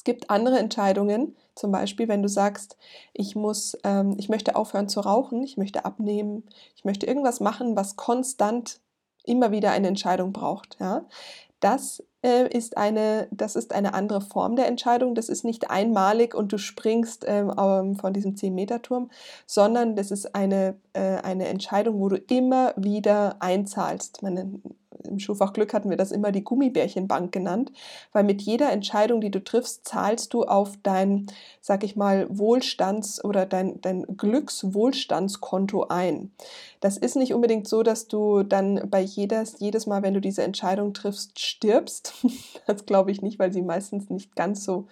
Es 0.00 0.04
gibt 0.04 0.30
andere 0.30 0.58
Entscheidungen, 0.58 1.36
zum 1.54 1.72
Beispiel, 1.72 2.08
wenn 2.08 2.22
du 2.22 2.28
sagst, 2.28 2.78
ich 3.12 3.36
muss, 3.36 3.76
ähm, 3.84 4.14
ich 4.16 4.30
möchte 4.30 4.56
aufhören 4.56 4.88
zu 4.88 5.00
rauchen, 5.00 5.42
ich 5.42 5.58
möchte 5.58 5.84
abnehmen, 5.84 6.44
ich 6.74 6.86
möchte 6.86 7.04
irgendwas 7.04 7.40
machen, 7.40 7.76
was 7.76 7.96
konstant 7.96 8.80
immer 9.30 9.50
wieder 9.52 9.70
eine 9.70 9.88
Entscheidung 9.88 10.32
braucht. 10.32 10.76
Ja? 10.80 11.06
Das 11.60 12.02
äh, 12.22 12.48
ist 12.48 12.76
eine, 12.76 13.28
das 13.30 13.56
ist 13.56 13.72
eine 13.72 13.94
andere 13.94 14.20
Form 14.20 14.56
der 14.56 14.66
Entscheidung. 14.66 15.14
Das 15.14 15.28
ist 15.28 15.44
nicht 15.44 15.70
einmalig 15.70 16.34
und 16.34 16.52
du 16.52 16.58
springst 16.58 17.24
ähm, 17.26 17.52
ähm 17.58 17.96
von 17.96 18.12
diesem 18.12 18.34
10-Meter-Turm, 18.34 19.10
sondern 19.46 19.96
das 19.96 20.10
ist 20.10 20.34
eine, 20.34 20.76
äh, 20.92 21.16
eine 21.18 21.48
Entscheidung, 21.48 22.00
wo 22.00 22.08
du 22.08 22.16
immer 22.16 22.74
wieder 22.76 23.36
einzahlst. 23.40 24.22
Man 24.22 24.62
im 25.04 25.18
Schulfach 25.18 25.52
Glück 25.52 25.72
hatten 25.74 25.90
wir 25.90 25.96
das 25.96 26.12
immer 26.12 26.32
die 26.32 26.44
Gummibärchenbank 26.44 27.32
genannt, 27.32 27.72
weil 28.12 28.24
mit 28.24 28.42
jeder 28.42 28.70
Entscheidung, 28.72 29.20
die 29.20 29.30
du 29.30 29.42
triffst, 29.42 29.86
zahlst 29.86 30.32
du 30.34 30.44
auf 30.44 30.76
dein, 30.82 31.26
sag 31.60 31.84
ich 31.84 31.96
mal, 31.96 32.26
Wohlstands- 32.28 33.22
oder 33.24 33.46
dein, 33.46 33.80
dein 33.80 34.04
Glückswohlstandskonto 34.16 35.86
ein. 35.88 36.32
Das 36.80 36.96
ist 36.96 37.16
nicht 37.16 37.34
unbedingt 37.34 37.68
so, 37.68 37.82
dass 37.82 38.08
du 38.08 38.42
dann 38.42 38.88
bei 38.90 39.00
jedes, 39.00 39.60
jedes 39.60 39.86
Mal, 39.86 40.02
wenn 40.02 40.14
du 40.14 40.20
diese 40.20 40.42
Entscheidung 40.42 40.94
triffst, 40.94 41.38
stirbst. 41.38 42.14
Das 42.66 42.86
glaube 42.86 43.10
ich 43.10 43.20
nicht, 43.20 43.38
weil 43.38 43.52
sie 43.52 43.62
meistens 43.62 44.10
nicht 44.10 44.36
ganz 44.36 44.62
so 44.64 44.86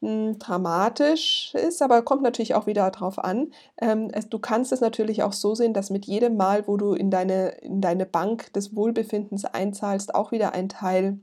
dramatisch 0.00 1.52
ist, 1.54 1.82
aber 1.82 2.02
kommt 2.02 2.22
natürlich 2.22 2.54
auch 2.54 2.66
wieder 2.66 2.88
darauf 2.90 3.18
an. 3.18 3.52
Ähm, 3.80 4.10
es, 4.12 4.28
du 4.28 4.38
kannst 4.38 4.72
es 4.72 4.80
natürlich 4.80 5.24
auch 5.24 5.32
so 5.32 5.56
sehen, 5.56 5.74
dass 5.74 5.90
mit 5.90 6.06
jedem 6.06 6.36
Mal, 6.36 6.68
wo 6.68 6.76
du 6.76 6.92
in 6.92 7.10
deine, 7.10 7.48
in 7.62 7.80
deine 7.80 8.06
Bank 8.06 8.52
des 8.52 8.76
Wohlbefindens 8.76 9.44
einzahlst, 9.44 10.14
auch 10.14 10.30
wieder 10.30 10.54
ein 10.54 10.68
Teil 10.68 11.18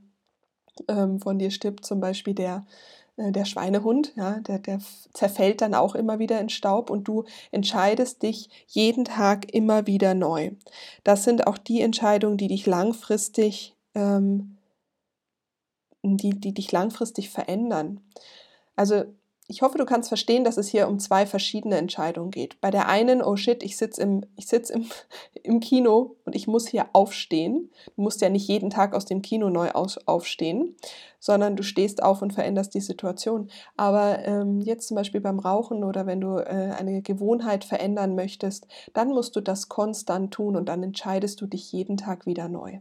ähm, 0.88 1.20
von 1.20 1.38
dir 1.38 1.50
stirbt, 1.50 1.86
zum 1.86 2.00
Beispiel 2.00 2.34
der, 2.34 2.66
äh, 3.16 3.32
der 3.32 3.46
Schweinehund, 3.46 4.12
ja, 4.16 4.40
der, 4.40 4.58
der 4.58 4.78
zerfällt 5.14 5.62
dann 5.62 5.74
auch 5.74 5.94
immer 5.94 6.18
wieder 6.18 6.38
in 6.38 6.50
Staub 6.50 6.90
und 6.90 7.08
du 7.08 7.24
entscheidest 7.52 8.22
dich 8.22 8.50
jeden 8.66 9.06
Tag 9.06 9.54
immer 9.54 9.86
wieder 9.86 10.12
neu. 10.12 10.50
Das 11.02 11.24
sind 11.24 11.46
auch 11.46 11.56
die 11.56 11.80
Entscheidungen, 11.80 12.36
die 12.36 12.48
dich 12.48 12.66
langfristig, 12.66 13.74
ähm, 13.94 14.58
die, 16.02 16.38
die 16.38 16.52
dich 16.52 16.70
langfristig 16.72 17.30
verändern. 17.30 18.00
Also 18.76 19.04
ich 19.48 19.62
hoffe, 19.62 19.78
du 19.78 19.84
kannst 19.84 20.08
verstehen, 20.08 20.42
dass 20.42 20.56
es 20.56 20.66
hier 20.66 20.88
um 20.88 20.98
zwei 20.98 21.24
verschiedene 21.24 21.76
Entscheidungen 21.76 22.32
geht. 22.32 22.60
Bei 22.60 22.72
der 22.72 22.88
einen, 22.88 23.22
oh 23.22 23.36
shit, 23.36 23.62
ich 23.62 23.76
sitze 23.76 24.02
im, 24.02 24.24
sitz 24.36 24.70
im, 24.70 24.86
im 25.44 25.60
Kino 25.60 26.16
und 26.24 26.34
ich 26.34 26.48
muss 26.48 26.66
hier 26.66 26.86
aufstehen. 26.92 27.70
Du 27.94 28.02
musst 28.02 28.20
ja 28.20 28.28
nicht 28.28 28.48
jeden 28.48 28.70
Tag 28.70 28.92
aus 28.92 29.04
dem 29.04 29.22
Kino 29.22 29.48
neu 29.48 29.70
aus, 29.70 29.98
aufstehen, 30.08 30.74
sondern 31.20 31.54
du 31.54 31.62
stehst 31.62 32.02
auf 32.02 32.22
und 32.22 32.32
veränderst 32.32 32.74
die 32.74 32.80
Situation. 32.80 33.48
Aber 33.76 34.24
ähm, 34.24 34.60
jetzt 34.60 34.88
zum 34.88 34.96
Beispiel 34.96 35.20
beim 35.20 35.38
Rauchen 35.38 35.84
oder 35.84 36.06
wenn 36.06 36.20
du 36.20 36.38
äh, 36.38 36.74
eine 36.76 37.02
Gewohnheit 37.02 37.64
verändern 37.64 38.16
möchtest, 38.16 38.66
dann 38.94 39.08
musst 39.10 39.36
du 39.36 39.40
das 39.40 39.68
konstant 39.68 40.34
tun 40.34 40.56
und 40.56 40.68
dann 40.68 40.82
entscheidest 40.82 41.40
du 41.40 41.46
dich 41.46 41.70
jeden 41.70 41.96
Tag 41.96 42.26
wieder 42.26 42.48
neu. 42.48 42.80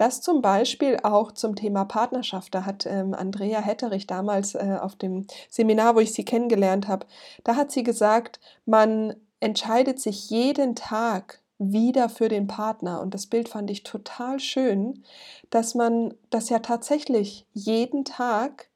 Das 0.00 0.22
zum 0.22 0.40
Beispiel 0.40 0.96
auch 1.02 1.30
zum 1.30 1.56
Thema 1.56 1.84
Partnerschaft. 1.84 2.54
Da 2.54 2.64
hat 2.64 2.86
ähm, 2.86 3.12
Andrea 3.12 3.60
Hetterich 3.60 4.06
damals 4.06 4.54
äh, 4.54 4.78
auf 4.80 4.96
dem 4.96 5.26
Seminar, 5.50 5.94
wo 5.94 6.00
ich 6.00 6.14
sie 6.14 6.24
kennengelernt 6.24 6.88
habe, 6.88 7.06
da 7.44 7.54
hat 7.54 7.70
sie 7.70 7.82
gesagt, 7.82 8.40
man 8.64 9.14
entscheidet 9.40 10.00
sich 10.00 10.30
jeden 10.30 10.74
Tag 10.74 11.42
wieder 11.58 12.08
für 12.08 12.30
den 12.30 12.46
Partner. 12.46 13.02
Und 13.02 13.12
das 13.12 13.26
Bild 13.26 13.50
fand 13.50 13.70
ich 13.70 13.82
total 13.82 14.40
schön, 14.40 15.04
dass 15.50 15.74
man 15.74 16.14
das 16.30 16.48
ja 16.48 16.60
tatsächlich 16.60 17.46
jeden 17.52 18.06
Tag 18.06 18.70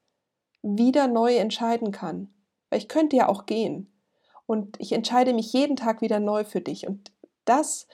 wieder 0.60 1.06
neu 1.06 1.36
entscheiden 1.36 1.90
kann. 1.90 2.28
Weil 2.68 2.80
ich 2.80 2.88
könnte 2.88 3.16
ja 3.16 3.30
auch 3.30 3.46
gehen. 3.46 3.90
Und 4.44 4.78
ich 4.78 4.92
entscheide 4.92 5.32
mich 5.32 5.54
jeden 5.54 5.76
Tag 5.76 6.02
wieder 6.02 6.20
neu 6.20 6.44
für 6.44 6.60
dich. 6.60 6.86
Und 6.86 7.12
das 7.46 7.86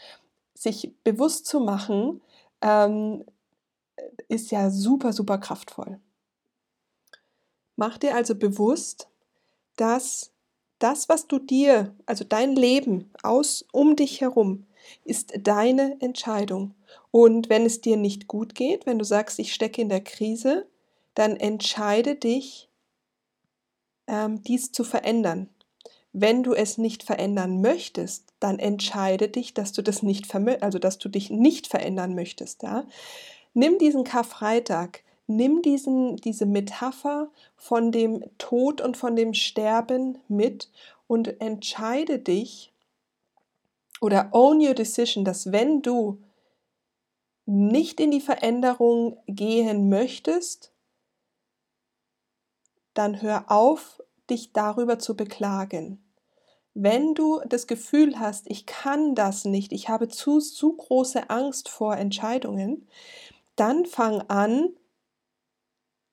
sich 0.52 0.96
bewusst 1.04 1.46
zu 1.46 1.60
machen, 1.60 2.20
ähm, 2.62 3.24
ist 4.28 4.50
ja 4.50 4.70
super, 4.70 5.12
super 5.12 5.38
kraftvoll. 5.38 6.00
Mach 7.76 7.98
dir 7.98 8.14
also 8.14 8.34
bewusst, 8.34 9.08
dass 9.76 10.32
das, 10.78 11.08
was 11.08 11.26
du 11.26 11.38
dir, 11.38 11.94
also 12.06 12.24
dein 12.24 12.54
Leben 12.56 13.10
aus 13.22 13.64
um 13.72 13.96
dich 13.96 14.20
herum, 14.20 14.66
ist 15.04 15.32
deine 15.38 16.00
Entscheidung. 16.00 16.74
Und 17.10 17.48
wenn 17.48 17.66
es 17.66 17.80
dir 17.80 17.96
nicht 17.96 18.28
gut 18.28 18.54
geht, 18.54 18.86
wenn 18.86 18.98
du 18.98 19.04
sagst, 19.04 19.38
ich 19.38 19.52
stecke 19.54 19.80
in 19.80 19.88
der 19.88 20.02
Krise, 20.02 20.66
dann 21.14 21.36
entscheide 21.36 22.14
dich, 22.14 22.68
ähm, 24.06 24.42
dies 24.42 24.72
zu 24.72 24.84
verändern. 24.84 25.48
Wenn 26.12 26.42
du 26.42 26.54
es 26.54 26.78
nicht 26.78 27.02
verändern 27.02 27.60
möchtest, 27.60 28.29
dann 28.40 28.58
entscheide 28.58 29.28
dich, 29.28 29.54
dass 29.54 29.72
du 29.72 29.82
das 29.82 30.02
nicht 30.02 30.34
also 30.34 30.78
dass 30.78 30.98
du 30.98 31.08
dich 31.08 31.30
nicht 31.30 31.66
verändern 31.66 32.14
möchtest. 32.14 32.62
Ja? 32.62 32.86
Nimm 33.54 33.78
diesen 33.78 34.04
Karfreitag, 34.04 35.04
nimm 35.26 35.62
diesen, 35.62 36.16
diese 36.16 36.46
Metapher 36.46 37.30
von 37.56 37.92
dem 37.92 38.24
Tod 38.38 38.80
und 38.80 38.96
von 38.96 39.14
dem 39.14 39.34
Sterben 39.34 40.18
mit 40.28 40.70
und 41.06 41.40
entscheide 41.40 42.18
dich 42.18 42.72
oder 44.00 44.30
own 44.32 44.60
your 44.60 44.74
decision, 44.74 45.24
dass 45.24 45.52
wenn 45.52 45.82
du 45.82 46.22
nicht 47.46 48.00
in 48.00 48.10
die 48.10 48.20
Veränderung 48.20 49.18
gehen 49.26 49.88
möchtest, 49.88 50.72
dann 52.94 53.20
hör 53.22 53.50
auf, 53.50 54.02
dich 54.28 54.52
darüber 54.52 54.98
zu 54.98 55.16
beklagen. 55.16 56.02
Wenn 56.74 57.14
du 57.14 57.40
das 57.48 57.66
Gefühl 57.66 58.18
hast, 58.20 58.48
ich 58.48 58.66
kann 58.66 59.14
das 59.14 59.44
nicht, 59.44 59.72
ich 59.72 59.88
habe 59.88 60.08
zu, 60.08 60.38
zu 60.38 60.76
große 60.76 61.28
Angst 61.28 61.68
vor 61.68 61.96
Entscheidungen, 61.96 62.86
dann 63.56 63.86
fang 63.86 64.20
an, 64.22 64.70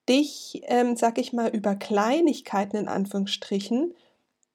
dich, 0.10 0.62
ähm, 0.64 0.96
sag 0.96 1.18
ich 1.18 1.34
mal, 1.34 1.50
über 1.50 1.76
Kleinigkeiten 1.76 2.78
in 2.78 2.88
Anführungsstrichen, 2.88 3.94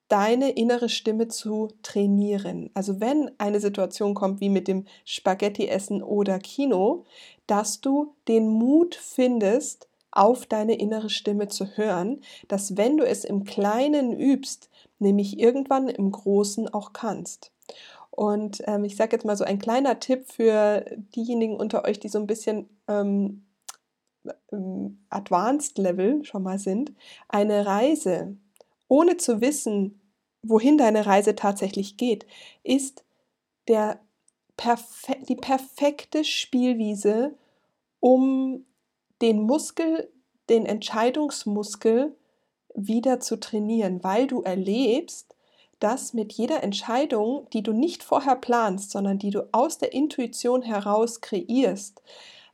deine 0.08 0.50
innere 0.50 0.88
Stimme 0.88 1.28
zu 1.28 1.68
trainieren. 1.82 2.70
Also 2.74 3.00
wenn 3.00 3.30
eine 3.38 3.60
Situation 3.60 4.14
kommt 4.14 4.40
wie 4.40 4.50
mit 4.50 4.68
dem 4.68 4.86
Spaghetti 5.04 5.68
essen 5.68 6.02
oder 6.02 6.38
Kino, 6.38 7.04
dass 7.46 7.80
du 7.80 8.14
den 8.28 8.48
Mut 8.48 8.94
findest, 8.94 9.88
auf 10.12 10.46
deine 10.46 10.78
innere 10.78 11.10
Stimme 11.10 11.48
zu 11.48 11.76
hören, 11.76 12.20
dass 12.48 12.76
wenn 12.76 12.96
du 12.96 13.04
es 13.04 13.24
im 13.24 13.44
Kleinen 13.44 14.12
übst, 14.12 14.70
nämlich 14.98 15.40
irgendwann 15.40 15.88
im 15.88 16.12
Großen 16.12 16.72
auch 16.72 16.92
kannst. 16.92 17.52
Und 18.10 18.62
ähm, 18.66 18.84
ich 18.84 18.96
sage 18.96 19.16
jetzt 19.16 19.24
mal 19.24 19.36
so 19.36 19.44
ein 19.44 19.58
kleiner 19.58 19.98
Tipp 19.98 20.30
für 20.30 20.84
diejenigen 21.16 21.56
unter 21.56 21.84
euch, 21.84 21.98
die 21.98 22.08
so 22.08 22.18
ein 22.18 22.26
bisschen 22.26 22.68
ähm, 22.86 23.46
Advanced 25.08 25.78
Level 25.78 26.24
schon 26.24 26.42
mal 26.42 26.58
sind. 26.58 26.92
Eine 27.28 27.66
Reise, 27.66 28.36
ohne 28.86 29.16
zu 29.16 29.40
wissen, 29.40 30.00
wohin 30.42 30.76
deine 30.76 31.06
Reise 31.06 31.34
tatsächlich 31.34 31.96
geht, 31.96 32.26
ist 32.62 33.04
der 33.68 34.00
perfe 34.56 35.16
die 35.28 35.36
perfekte 35.36 36.24
Spielwiese, 36.24 37.34
um 38.00 38.66
den 39.22 39.42
Muskel, 39.42 40.10
den 40.48 40.66
Entscheidungsmuskel 40.66 42.14
wieder 42.74 43.20
zu 43.20 43.38
trainieren, 43.38 44.02
weil 44.02 44.26
du 44.26 44.42
erlebst, 44.42 45.34
dass 45.78 46.14
mit 46.14 46.32
jeder 46.32 46.62
Entscheidung, 46.62 47.48
die 47.52 47.62
du 47.62 47.72
nicht 47.72 48.02
vorher 48.02 48.36
planst, 48.36 48.90
sondern 48.90 49.18
die 49.18 49.30
du 49.30 49.48
aus 49.52 49.78
der 49.78 49.92
Intuition 49.92 50.62
heraus 50.62 51.20
kreierst, 51.20 52.02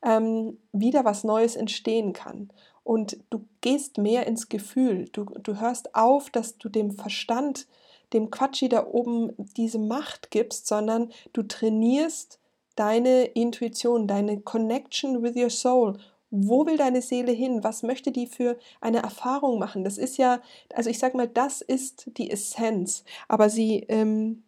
ähm, 0.03 0.59
wieder 0.73 1.05
was 1.05 1.25
Neues 1.25 1.57
entstehen 1.57 2.13
kann. 2.13 2.51
Und 2.85 3.19
du 3.29 3.45
gehst 3.61 3.99
mehr 3.99 4.27
ins 4.27 4.49
Gefühl. 4.49 5.11
Du, 5.13 5.25
du 5.25 5.61
hörst 5.61 5.95
auf, 5.95 6.31
dass 6.31 6.57
du 6.57 6.71
dem 6.71 6.91
Verstand, 6.91 7.67
dem 8.15 8.31
Quatschi 8.31 8.71
da 8.71 8.87
oben 8.87 9.33
diese 9.57 9.79
Macht 9.79 10.31
gibst, 10.31 10.67
sondern 10.67 11.13
du 11.35 11.43
trainierst 11.43 12.41
deine 12.77 13.25
Intuition, 13.25 14.07
deine 14.07 14.41
Connection 14.41 15.23
with 15.23 15.37
your 15.37 15.51
soul 15.51 15.99
wo 16.31 16.67
will 16.67 16.77
deine 16.77 17.03
Seele 17.03 17.33
hin? 17.33 17.65
Was 17.65 17.83
möchte 17.83 18.13
die 18.13 18.27
für 18.27 18.59
eine 18.81 19.03
Erfahrung 19.03 19.59
machen? 19.59 19.85
Das 19.85 19.99
ist 19.99 20.19
ja, 20.19 20.41
also 20.75 20.91
ich 20.91 20.99
sage 20.99 21.17
mal, 21.17 21.29
das 21.29 21.61
ist 21.63 22.11
die 22.19 22.31
Essenz. 22.31 23.05
Aber 23.29 23.49
sie, 23.49 23.85
ähm, 23.89 24.43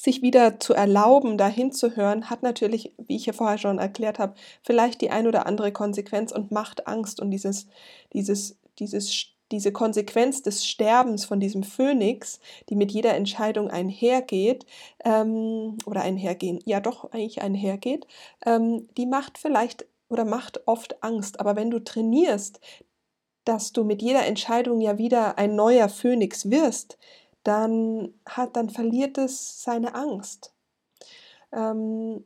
sich 0.00 0.22
wieder 0.22 0.58
zu 0.60 0.72
erlauben, 0.72 1.36
dahin 1.36 1.72
zu 1.72 1.94
hören, 1.94 2.30
hat 2.30 2.42
natürlich, 2.42 2.94
wie 2.96 3.16
ich 3.16 3.26
ja 3.26 3.34
vorher 3.34 3.58
schon 3.58 3.78
erklärt 3.78 4.18
habe, 4.18 4.34
vielleicht 4.62 5.02
die 5.02 5.10
ein 5.10 5.26
oder 5.26 5.46
andere 5.46 5.72
Konsequenz 5.72 6.32
und 6.32 6.50
macht 6.50 6.86
Angst. 6.86 7.20
Und 7.20 7.30
dieses, 7.30 7.66
dieses, 8.14 8.56
dieses, 8.78 9.26
diese 9.52 9.72
Konsequenz 9.72 10.42
des 10.42 10.66
Sterbens 10.66 11.26
von 11.26 11.38
diesem 11.38 11.64
Phönix, 11.64 12.40
die 12.70 12.76
mit 12.76 12.92
jeder 12.92 13.14
Entscheidung 13.14 13.68
einhergeht, 13.68 14.64
ähm, 15.04 15.76
oder 15.84 16.00
einhergehen, 16.00 16.60
ja 16.64 16.80
doch 16.80 17.12
eigentlich 17.12 17.42
einhergeht, 17.42 18.06
ähm, 18.46 18.88
die 18.96 19.04
macht 19.06 19.36
vielleicht 19.36 19.84
oder 20.10 20.24
macht 20.26 20.66
oft 20.66 21.02
Angst. 21.02 21.40
Aber 21.40 21.56
wenn 21.56 21.70
du 21.70 21.78
trainierst, 21.82 22.60
dass 23.44 23.72
du 23.72 23.84
mit 23.84 24.02
jeder 24.02 24.26
Entscheidung 24.26 24.80
ja 24.80 24.98
wieder 24.98 25.38
ein 25.38 25.56
neuer 25.56 25.88
Phönix 25.88 26.50
wirst, 26.50 26.98
dann, 27.44 28.12
hat, 28.26 28.56
dann 28.56 28.68
verliert 28.70 29.16
es 29.18 29.62
seine 29.62 29.94
Angst. 29.94 30.54
Ähm 31.52 32.24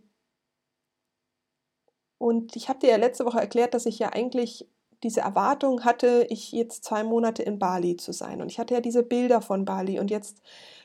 und 2.19 2.57
ich 2.57 2.69
habe 2.69 2.81
dir 2.81 2.91
ja 2.91 2.97
letzte 2.97 3.25
Woche 3.27 3.39
erklärt, 3.41 3.75
dass 3.75 3.87
ich 3.87 3.99
ja 3.99 4.13
eigentlich 4.13 4.67
diese 5.05 5.21
Erwartung 5.21 5.85
hatte, 5.85 6.27
ich 6.31 6.51
jetzt 6.53 6.85
zwei 6.85 7.05
Monate 7.05 7.43
in 7.43 7.59
Bali 7.59 7.97
zu 7.97 8.13
sein. 8.13 8.43
Und 8.43 8.51
ich 8.51 8.59
hatte 8.59 8.75
ja 8.75 8.81
diese 8.81 9.03
Bilder 9.03 9.41
von 9.41 9.65
Bali. 9.65 10.01
Und 10.01 10.11
jetzt 10.11 10.39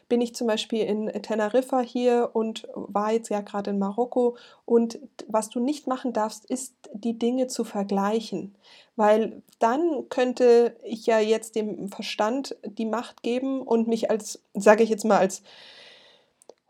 bin 0.10 0.22
ich 0.22 0.36
zum 0.36 0.48
Beispiel 0.48 0.84
in 0.86 1.08
Teneriffa 1.22 1.80
hier 1.80 2.32
und 2.34 2.68
war 2.74 3.14
jetzt 3.14 3.30
ja 3.30 3.42
gerade 3.42 3.70
in 3.70 3.80
Marokko. 3.80 4.36
Und 4.66 5.00
was 5.28 5.50
du 5.50 5.60
nicht 5.60 5.88
machen 5.88 6.14
darfst, 6.14 6.46
ist 6.46 6.74
die 6.94 7.18
Dinge 7.18 7.48
zu 7.48 7.64
vergleichen, 7.64 8.56
weil 8.96 9.42
dann 9.60 10.10
könnte 10.10 10.76
ich 10.84 11.06
ja 11.06 11.20
jetzt 11.20 11.56
dem 11.56 11.90
Verstand 11.90 12.58
die 12.64 12.88
Macht 12.88 13.22
geben 13.22 13.62
und 13.62 13.88
mich 13.88 14.10
als, 14.10 14.42
sage 14.56 14.84
ich 14.84 14.90
jetzt 14.90 15.06
mal, 15.06 15.20
als 15.20 15.44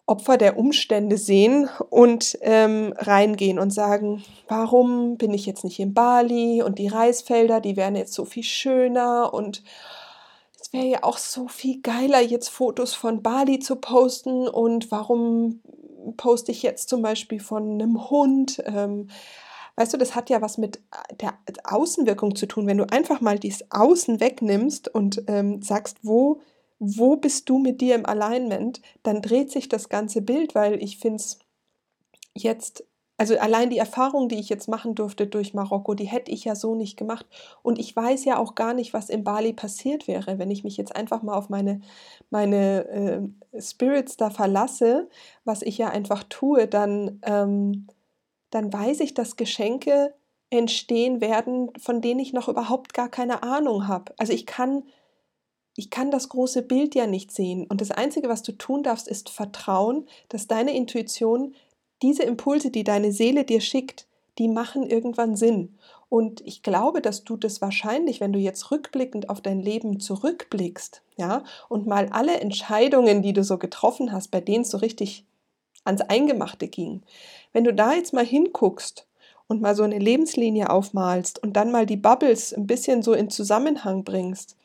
Opfer 0.09 0.37
der 0.37 0.57
Umstände 0.57 1.17
sehen 1.17 1.69
und 1.89 2.37
ähm, 2.41 2.93
reingehen 2.98 3.59
und 3.59 3.72
sagen, 3.72 4.24
warum 4.48 5.17
bin 5.17 5.33
ich 5.33 5.45
jetzt 5.45 5.63
nicht 5.63 5.79
in 5.79 5.93
Bali 5.93 6.63
und 6.63 6.79
die 6.79 6.87
Reisfelder, 6.87 7.61
die 7.61 7.77
wären 7.77 7.95
jetzt 7.95 8.13
so 8.13 8.25
viel 8.25 8.43
schöner 8.43 9.33
und 9.33 9.63
wäre 10.72 10.85
ja 10.85 11.03
auch 11.03 11.17
so 11.17 11.48
viel 11.48 11.81
geiler, 11.81 12.22
jetzt 12.22 12.50
Fotos 12.50 12.93
von 12.93 13.22
Bali 13.22 13.59
zu 13.59 13.75
posten. 13.77 14.48
Und 14.48 14.91
warum 14.91 15.61
poste 16.17 16.51
ich 16.51 16.63
jetzt 16.63 16.89
zum 16.89 17.01
Beispiel 17.01 17.39
von 17.39 17.74
einem 17.74 18.09
Hund? 18.09 18.61
Ähm, 18.65 19.09
weißt 19.75 19.93
du, 19.93 19.98
das 19.98 20.15
hat 20.15 20.29
ja 20.29 20.41
was 20.41 20.57
mit 20.57 20.77
äh, 20.77 21.15
der 21.15 21.33
Außenwirkung 21.63 22.35
zu 22.35 22.45
tun. 22.45 22.67
Wenn 22.67 22.77
du 22.77 22.89
einfach 22.91 23.22
mal 23.22 23.39
dieses 23.39 23.72
Außen 23.72 24.19
wegnimmst 24.19 24.93
und 24.93 25.24
ähm, 25.27 25.61
sagst, 25.61 25.98
wo, 26.03 26.41
wo 26.79 27.18
bist 27.18 27.50
du 27.50 27.59
mit 27.59 27.81
dir 27.81 27.96
im 27.96 28.05
Alignment, 28.05 28.81
dann 29.03 29.22
dreht 29.22 29.51
sich 29.51 29.70
das 29.70 29.89
ganze 29.89 30.22
Bild, 30.22 30.55
weil 30.55 30.81
ich 30.81 30.98
finde 30.98 31.18
es 31.18 31.39
jetzt 32.33 32.83
also 33.20 33.37
allein 33.37 33.70
die 33.70 33.77
Erfahrung, 33.77 34.29
die 34.29 34.39
ich 34.39 34.48
jetzt 34.48 34.70
machen 34.70 34.96
durfte 34.96 35.27
durch 35.27 35.53
Marokko, 35.53 35.94
die 35.94 36.05
hätte 36.05 36.31
ich 36.31 36.46
ja 36.46 36.55
so 36.55 36.74
nicht 36.74 36.96
gemacht. 36.96 37.25
Und 37.61 37.77
ich 37.77 37.94
weiß 37.94 38.24
ja 38.24 38.37
auch 38.37 38.55
gar 38.55 38.74
nicht, 38.74 38.94
was 38.94 39.09
in 39.09 39.25
Bali 39.25 39.51
passiert 39.51 40.07
wäre, 40.07 40.39
wenn 40.39 40.50
ich 40.50 40.63
mich 40.63 40.77
jetzt 40.77 40.96
einfach 40.96 41.22
mal 41.22 41.35
auf 41.35 41.50
meine, 41.50 41.81
meine 42.29 42.87
äh, 42.87 43.59
Spirits 43.59 44.15
da 44.15 44.29
verlasse, 44.29 45.09
was 45.44 45.63
ich 45.63 45.77
ja 45.77 45.89
einfach 45.89 46.24
tue, 46.24 46.65
dann, 46.65 47.20
ähm, 47.24 47.87
dann 48.51 48.72
weiß 48.72 49.01
ich, 49.01 49.15
dass 49.15 49.35
Geschenke 49.35 50.13
entstehen 50.50 51.20
werden, 51.20 51.72
von 51.77 52.00
denen 52.00 52.22
ich 52.22 52.31
noch 52.31 52.48
überhaupt 52.48 52.94
gar 52.94 53.09
keine 53.09 53.44
Ahnung 53.44 53.89
habe. 53.89 54.13
Also 54.18 54.31
ich 54.31 54.46
kann, 54.46 54.83
ich 55.79 55.89
kann 55.89 56.11
das 56.11 56.27
große 56.27 56.61
Bild 56.61 56.94
ja 56.94 57.07
nicht 57.07 57.31
sehen. 57.31 57.65
Und 57.65 57.79
das 57.79 57.92
Einzige, 57.92 58.27
was 58.27 58.44
du 58.44 58.51
tun 58.51 58.83
darfst, 58.83 59.07
ist 59.07 59.29
vertrauen, 59.29 60.05
dass 60.27 60.46
deine 60.46 60.75
Intuition 60.75 61.55
diese 62.01 62.24
Impulse, 62.24 62.70
die 62.70 62.83
deine 62.83 63.13
Seele 63.13 63.46
dir 63.46 63.61
schickt, 63.61 64.05
die 64.39 64.50
machen 64.50 64.89
irgendwann 64.89 65.37
Sinn. 65.37 65.77
Und 66.09 66.42
ich 66.42 66.63
glaube, 66.63 67.01
dass 67.01 67.24
du 67.24 67.37
das 67.37 67.61
wahrscheinlich, 67.61 68.20
wenn 68.20 68.33
du 68.33 68.39
jetzt 68.39 68.72
rückblickend 68.72 69.29
auf 69.29 69.39
dein 69.39 69.61
Leben 69.61 70.01
zurückblickst, 70.01 71.01
ja, 71.15 71.46
und 71.70 71.87
mal 71.87 72.09
alle 72.11 72.42
Entscheidungen, 72.42 73.22
die 73.22 73.31
du 73.31 73.46
so 73.46 73.57
getroffen 73.57 74.11
hast, 74.11 74.31
bei 74.31 74.42
denen 74.42 74.63
es 74.63 74.72
so 74.72 74.79
richtig 74.79 75.24
ans 75.85 76.01
Eingemachte 76.01 76.68
ging, 76.68 77.03
wenn 77.53 77.63
du 77.63 77.74
da 77.74 77.94
jetzt 77.94 78.11
mal 78.11 78.25
hinguckst 78.25 79.07
und 79.48 79.61
mal 79.61 79.75
so 79.75 79.83
eine 79.83 80.00
Lebenslinie 80.00 80.70
aufmalst 80.70 81.42
und 81.42 81.53
dann 81.53 81.72
mal 81.72 81.85
die 81.85 81.96
Bubbles 81.96 82.53
ein 82.53 82.68
bisschen 82.68 83.01
so 83.01 83.13
in 83.13 83.29
Zusammenhang 83.29 84.03
bringst, 84.03 84.57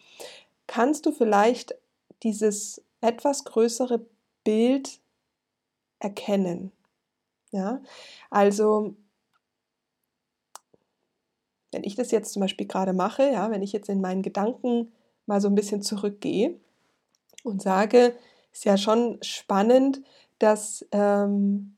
kannst 0.66 1.06
du 1.06 1.12
vielleicht 1.12 1.74
dieses 2.22 2.82
etwas 3.00 3.44
größere 3.44 4.06
Bild 4.44 5.00
erkennen. 5.98 6.72
Ja, 7.50 7.80
also 8.30 8.96
wenn 11.70 11.84
ich 11.84 11.96
das 11.96 12.10
jetzt 12.10 12.32
zum 12.32 12.40
Beispiel 12.40 12.66
gerade 12.66 12.92
mache, 12.92 13.30
ja, 13.30 13.50
wenn 13.50 13.62
ich 13.62 13.72
jetzt 13.72 13.88
in 13.88 14.00
meinen 14.00 14.22
Gedanken 14.22 14.92
mal 15.26 15.40
so 15.40 15.48
ein 15.48 15.54
bisschen 15.54 15.82
zurückgehe 15.82 16.58
und 17.42 17.62
sage, 17.62 18.16
ist 18.52 18.64
ja 18.64 18.76
schon 18.76 19.18
spannend, 19.22 20.02
dass 20.38 20.86
ähm, 20.92 21.73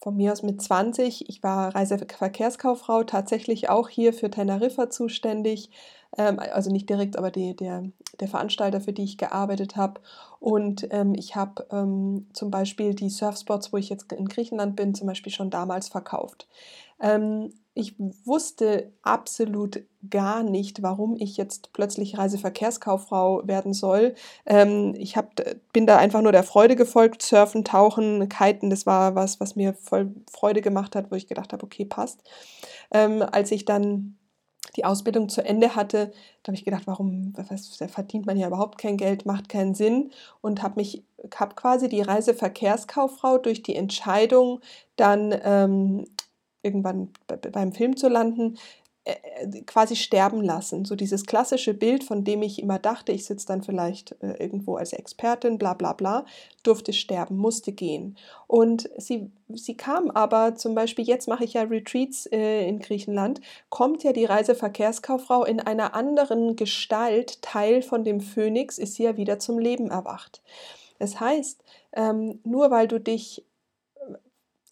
von 0.00 0.16
mir 0.16 0.32
aus 0.32 0.42
mit 0.42 0.62
20, 0.62 1.28
ich 1.28 1.42
war 1.42 1.74
Reiseverkehrskauffrau, 1.74 3.02
tatsächlich 3.04 3.68
auch 3.68 3.88
hier 3.88 4.12
für 4.12 4.30
Teneriffa 4.30 4.90
zuständig, 4.90 5.70
ähm, 6.16 6.38
also 6.38 6.70
nicht 6.70 6.88
direkt, 6.88 7.16
aber 7.18 7.30
die, 7.30 7.56
der, 7.56 7.84
der 8.20 8.28
Veranstalter, 8.28 8.80
für 8.80 8.92
die 8.92 9.04
ich 9.04 9.18
gearbeitet 9.18 9.76
habe. 9.76 10.00
Und 10.40 10.86
ähm, 10.90 11.14
ich 11.14 11.34
habe 11.36 11.66
ähm, 11.72 12.28
zum 12.32 12.50
Beispiel 12.50 12.94
die 12.94 13.10
Surfspots, 13.10 13.72
wo 13.72 13.76
ich 13.76 13.88
jetzt 13.88 14.12
in 14.12 14.28
Griechenland 14.28 14.76
bin, 14.76 14.94
zum 14.94 15.08
Beispiel 15.08 15.32
schon 15.32 15.50
damals 15.50 15.88
verkauft. 15.88 16.48
Ich 17.78 17.94
wusste 18.24 18.92
absolut 19.02 19.84
gar 20.10 20.42
nicht, 20.42 20.82
warum 20.82 21.14
ich 21.16 21.36
jetzt 21.36 21.72
plötzlich 21.72 22.18
Reiseverkehrskauffrau 22.18 23.46
werden 23.46 23.72
soll. 23.72 24.16
Ähm, 24.46 24.96
ich 24.98 25.16
hab, 25.16 25.40
bin 25.72 25.86
da 25.86 25.96
einfach 25.96 26.20
nur 26.20 26.32
der 26.32 26.42
Freude 26.42 26.74
gefolgt. 26.74 27.22
Surfen, 27.22 27.64
Tauchen, 27.64 28.28
Kiten, 28.28 28.68
das 28.68 28.84
war 28.84 29.14
was, 29.14 29.38
was 29.38 29.54
mir 29.54 29.74
voll 29.74 30.12
Freude 30.28 30.60
gemacht 30.60 30.96
hat, 30.96 31.12
wo 31.12 31.14
ich 31.14 31.28
gedacht 31.28 31.52
habe, 31.52 31.62
okay, 31.62 31.84
passt. 31.84 32.28
Ähm, 32.90 33.22
als 33.22 33.52
ich 33.52 33.64
dann 33.64 34.18
die 34.74 34.84
Ausbildung 34.84 35.28
zu 35.28 35.44
Ende 35.44 35.76
hatte, 35.76 36.10
da 36.42 36.48
habe 36.48 36.56
ich 36.56 36.64
gedacht, 36.64 36.88
warum, 36.88 37.32
was, 37.36 37.76
verdient 37.76 38.26
man 38.26 38.36
ja 38.36 38.48
überhaupt 38.48 38.78
kein 38.78 38.96
Geld, 38.96 39.24
macht 39.24 39.48
keinen 39.48 39.76
Sinn 39.76 40.10
und 40.40 40.64
habe 40.64 40.74
mich, 40.80 41.04
habe 41.36 41.54
quasi 41.54 41.88
die 41.88 42.02
Reiseverkehrskauffrau 42.02 43.38
durch 43.38 43.62
die 43.62 43.76
Entscheidung, 43.76 44.60
dann 44.96 45.32
ähm, 45.44 46.06
irgendwann 46.68 47.08
beim 47.52 47.72
Film 47.72 47.96
zu 47.96 48.08
landen, 48.08 48.58
äh, 49.08 49.62
quasi 49.62 49.96
sterben 49.96 50.42
lassen. 50.42 50.84
So 50.84 50.94
dieses 50.94 51.24
klassische 51.24 51.72
Bild, 51.72 52.04
von 52.04 52.24
dem 52.24 52.42
ich 52.42 52.60
immer 52.60 52.78
dachte, 52.78 53.10
ich 53.10 53.24
sitze 53.24 53.46
dann 53.46 53.62
vielleicht 53.62 54.14
äh, 54.22 54.34
irgendwo 54.38 54.76
als 54.76 54.92
Expertin, 54.92 55.56
bla 55.56 55.72
bla 55.72 55.94
bla, 55.94 56.26
durfte 56.62 56.92
sterben, 56.92 57.38
musste 57.38 57.72
gehen. 57.72 58.18
Und 58.46 58.90
sie, 58.98 59.30
sie 59.48 59.78
kam 59.78 60.10
aber 60.10 60.56
zum 60.56 60.74
Beispiel, 60.74 61.06
jetzt 61.06 61.26
mache 61.26 61.44
ich 61.44 61.54
ja 61.54 61.62
Retreats 61.62 62.26
äh, 62.26 62.68
in 62.68 62.80
Griechenland, 62.80 63.40
kommt 63.70 64.04
ja 64.04 64.12
die 64.12 64.26
Reiseverkehrskauffrau 64.26 65.44
in 65.44 65.60
einer 65.60 65.94
anderen 65.94 66.54
Gestalt, 66.54 67.40
Teil 67.40 67.80
von 67.80 68.04
dem 68.04 68.20
Phönix, 68.20 68.76
ist 68.76 68.96
sie 68.96 69.04
ja 69.04 69.16
wieder 69.16 69.38
zum 69.38 69.58
Leben 69.58 69.90
erwacht. 69.90 70.42
Das 70.98 71.18
heißt, 71.18 71.62
ähm, 71.92 72.40
nur 72.44 72.70
weil 72.70 72.88
du 72.88 73.00
dich 73.00 73.42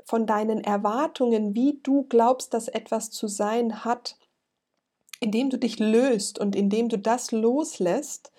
von 0.07 0.25
deinen 0.25 0.63
Erwartungen, 0.63 1.55
wie 1.55 1.81
du 1.83 2.05
glaubst, 2.09 2.55
dass 2.55 2.69
etwas 2.69 3.11
zu 3.11 3.27
sein 3.27 3.85
hat, 3.85 4.17
indem 5.21 5.51
du 5.51 5.59
dich 5.59 5.79
löst 5.79 6.39
und 6.39 6.55
indem 6.55 6.89
du 6.89 6.97
das 6.97 7.33
loslässt 7.33 8.33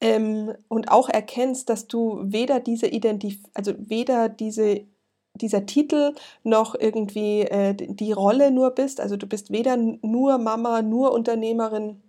ähm, 0.00 0.52
und 0.68 0.90
auch 0.90 1.08
erkennst, 1.08 1.70
dass 1.70 1.88
du 1.88 2.20
weder 2.22 2.60
diese 2.60 2.86
Identif 2.86 3.38
also 3.54 3.72
weder 3.78 4.28
diese 4.28 4.86
dieser 5.34 5.66
Titel 5.66 6.14
noch 6.42 6.74
irgendwie 6.74 7.42
äh, 7.42 7.74
die 7.74 8.12
Rolle 8.12 8.50
nur 8.50 8.72
bist, 8.72 9.00
also 9.00 9.16
du 9.16 9.26
bist 9.26 9.52
weder 9.52 9.76
nur 9.76 10.38
Mama, 10.38 10.82
nur 10.82 11.12
Unternehmerin, 11.12 12.02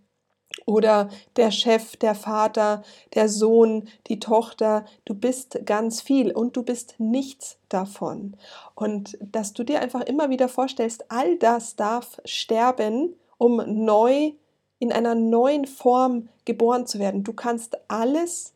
oder 0.69 1.09
der 1.35 1.49
Chef, 1.49 1.97
der 1.97 2.13
Vater, 2.13 2.83
der 3.15 3.27
Sohn, 3.27 3.87
die 4.05 4.19
Tochter. 4.19 4.85
Du 5.03 5.15
bist 5.15 5.59
ganz 5.65 5.99
viel 5.99 6.31
und 6.31 6.55
du 6.55 6.61
bist 6.61 6.95
nichts 6.99 7.57
davon. 7.69 8.37
Und 8.75 9.17
dass 9.19 9.53
du 9.53 9.63
dir 9.63 9.81
einfach 9.81 10.01
immer 10.01 10.29
wieder 10.29 10.47
vorstellst, 10.47 11.05
all 11.09 11.37
das 11.37 11.75
darf 11.75 12.21
sterben, 12.23 13.15
um 13.39 13.63
neu 13.65 14.33
in 14.77 14.91
einer 14.91 15.15
neuen 15.15 15.65
Form 15.65 16.29
geboren 16.45 16.85
zu 16.85 16.99
werden. 16.99 17.23
Du 17.23 17.33
kannst 17.33 17.77
alles 17.89 18.53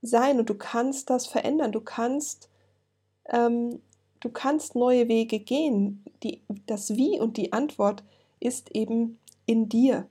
sein 0.00 0.38
und 0.40 0.48
du 0.48 0.54
kannst 0.54 1.10
das 1.10 1.26
verändern. 1.26 1.70
Du 1.70 1.82
kannst, 1.82 2.48
ähm, 3.28 3.82
du 4.20 4.30
kannst 4.30 4.74
neue 4.74 5.06
Wege 5.06 5.38
gehen. 5.38 6.02
Die, 6.22 6.40
das 6.66 6.96
Wie 6.96 7.20
und 7.20 7.36
die 7.36 7.52
Antwort 7.52 8.02
ist 8.40 8.70
eben 8.74 9.18
in 9.44 9.68
dir. 9.68 10.08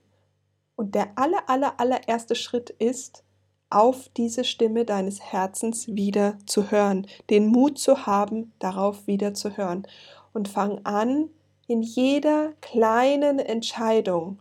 Und 0.80 0.94
der 0.94 1.10
aller, 1.16 1.42
aller, 1.46 1.78
allererste 1.78 2.34
Schritt 2.34 2.70
ist, 2.70 3.22
auf 3.68 4.08
diese 4.16 4.44
Stimme 4.44 4.86
deines 4.86 5.20
Herzens 5.20 5.88
wieder 5.88 6.38
zu 6.46 6.70
hören, 6.70 7.06
den 7.28 7.48
Mut 7.48 7.78
zu 7.78 8.06
haben, 8.06 8.54
darauf 8.60 9.06
wieder 9.06 9.34
zu 9.34 9.58
hören. 9.58 9.86
Und 10.32 10.48
fang 10.48 10.80
an, 10.84 11.28
in 11.66 11.82
jeder 11.82 12.54
kleinen 12.62 13.40
Entscheidung 13.40 14.38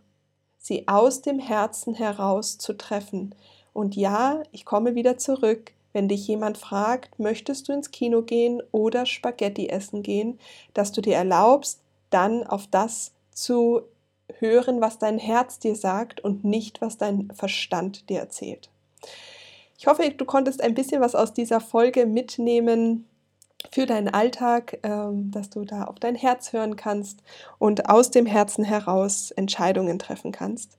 sie 0.58 0.88
aus 0.88 1.22
dem 1.22 1.40
Herzen 1.40 1.94
heraus 1.94 2.58
zu 2.58 2.72
treffen. 2.72 3.36
Und 3.74 3.98
ja, 3.98 4.42
ich 4.54 4.64
komme 4.64 4.96
wieder 4.96 5.18
zurück, 5.18 5.74
wenn 5.92 6.08
dich 6.08 6.26
jemand 6.26 6.58
fragt, 6.58 7.20
möchtest 7.20 7.68
du 7.68 7.74
ins 7.74 7.92
Kino 7.92 8.22
gehen 8.22 8.64
oder 8.72 9.06
Spaghetti 9.06 9.68
essen 9.68 10.04
gehen, 10.04 10.40
dass 10.74 10.94
du 10.94 11.02
dir 11.02 11.18
erlaubst, 11.18 11.82
dann 12.12 12.48
auf 12.48 12.66
das 12.66 13.12
zu 13.32 13.82
hören, 14.40 14.82
was 14.82 14.98
dein 14.98 15.18
Herz 15.18 15.60
dir 15.60 15.76
sagt 15.76 16.22
und 16.22 16.44
nicht, 16.44 16.82
was 16.82 16.98
dein 16.98 17.30
Verstand 17.34 18.10
dir 18.10 18.20
erzählt. 18.20 18.70
Ich 19.78 19.88
hoffe, 19.88 20.10
du 20.10 20.26
konntest 20.26 20.62
ein 20.62 20.74
bisschen 20.74 21.02
was 21.02 21.16
aus 21.16 21.34
dieser 21.34 21.62
Folge 21.62 22.06
mitnehmen 22.06 23.06
für 23.72 23.86
deinen 23.86 24.10
Alltag, 24.10 24.80
ähm, 24.84 25.32
dass 25.32 25.50
du 25.50 25.66
da 25.66 25.86
auf 25.86 26.00
dein 26.00 26.16
Herz 26.16 26.54
hören 26.54 26.76
kannst 26.76 27.22
und 27.60 27.90
aus 27.90 28.12
dem 28.12 28.26
Herzen 28.26 28.64
heraus 28.64 29.32
Entscheidungen 29.32 30.00
treffen 30.00 30.32
kannst. 30.32 30.78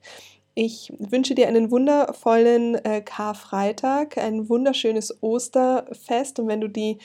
Ich 0.53 0.91
wünsche 0.99 1.33
dir 1.33 1.47
einen 1.47 1.71
wundervollen 1.71 2.75
äh, 2.83 3.01
Karfreitag, 3.01 4.17
ein 4.17 4.49
wunderschönes 4.49 5.21
Osterfest 5.21 6.39
und 6.39 6.47
wenn 6.47 6.61
du 6.61 6.67
die 6.67 6.97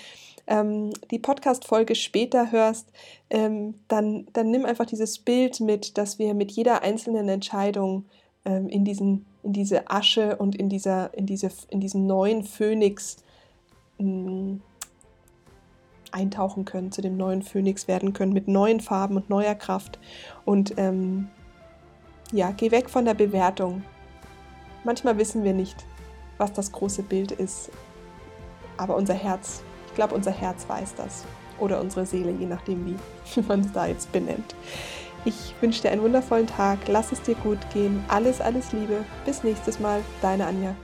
ähm, 0.47 0.91
die 1.11 1.19
Podcast-Folge 1.19 1.95
später 1.95 2.53
hörst, 2.53 2.91
ähm, 3.31 3.75
dann, 3.89 4.27
dann 4.33 4.51
nimm 4.51 4.65
einfach 4.65 4.87
dieses 4.87 5.19
Bild 5.19 5.61
mit, 5.61 5.99
dass 5.99 6.19
wir 6.19 6.35
mit 6.35 6.53
jeder 6.53 6.83
einzelnen 6.83 7.29
Entscheidung 7.29 8.05
ähm, 8.45 8.69
in, 8.69 8.85
diesen, 8.85 9.27
in 9.43 9.53
diese 9.53 9.91
Asche 9.91 10.37
und 10.37 10.55
in, 10.55 10.69
dieser, 10.69 11.13
in, 11.15 11.27
diese, 11.27 11.51
in 11.71 11.81
diesen 11.81 12.07
neuen 12.07 12.45
Phönix 12.45 13.17
mh, 13.99 14.07
mm, 14.07 14.63
eintauchen 16.13 16.65
können, 16.65 16.93
zu 16.93 17.03
dem 17.03 17.17
neuen 17.17 17.43
Phönix 17.43 17.89
werden 17.89 18.13
können, 18.13 18.33
mit 18.33 18.49
neuen 18.49 18.81
Farben 18.81 19.17
und 19.17 19.29
neuer 19.29 19.55
Kraft. 19.55 19.99
Und 20.45 20.75
ähm, 20.79 21.29
ja, 22.33 22.53
geh 22.53 22.71
weg 22.71 22.89
von 22.89 23.05
der 23.05 23.15
Bewertung. 23.15 23.83
Manchmal 24.85 25.19
wissen 25.19 25.45
wir 25.45 25.53
nicht, 25.53 25.85
was 26.39 26.53
das 26.53 26.73
große 26.73 27.03
Bild 27.03 27.33
ist, 27.33 27.71
aber 28.77 28.97
unser 28.97 29.15
Herz 29.15 29.63
glaube, 29.97 30.15
unser 30.15 30.31
Herz 30.31 30.69
weiß 30.69 30.95
das. 30.95 31.25
Oder 31.59 31.81
unsere 31.81 32.07
Seele, 32.07 32.31
je 32.31 32.47
nachdem, 32.47 32.87
wie 32.87 33.41
man 33.49 33.61
es 33.61 33.73
da 33.73 33.87
jetzt 33.87 34.13
benennt. 34.13 34.55
Ich 35.25 35.55
wünsche 35.61 35.83
dir 35.83 35.91
einen 35.91 36.03
wundervollen 36.03 36.47
Tag. 36.47 36.79
Lass 36.87 37.11
es 37.11 37.21
dir 37.23 37.35
gut 37.35 37.59
gehen. 37.75 38.05
Alles, 38.07 38.41
alles 38.41 38.73
Liebe. 38.73 39.05
Bis 39.25 39.43
nächstes 39.43 39.81
Mal. 39.81 40.03
Deine 40.23 40.47
Anja. 40.47 40.77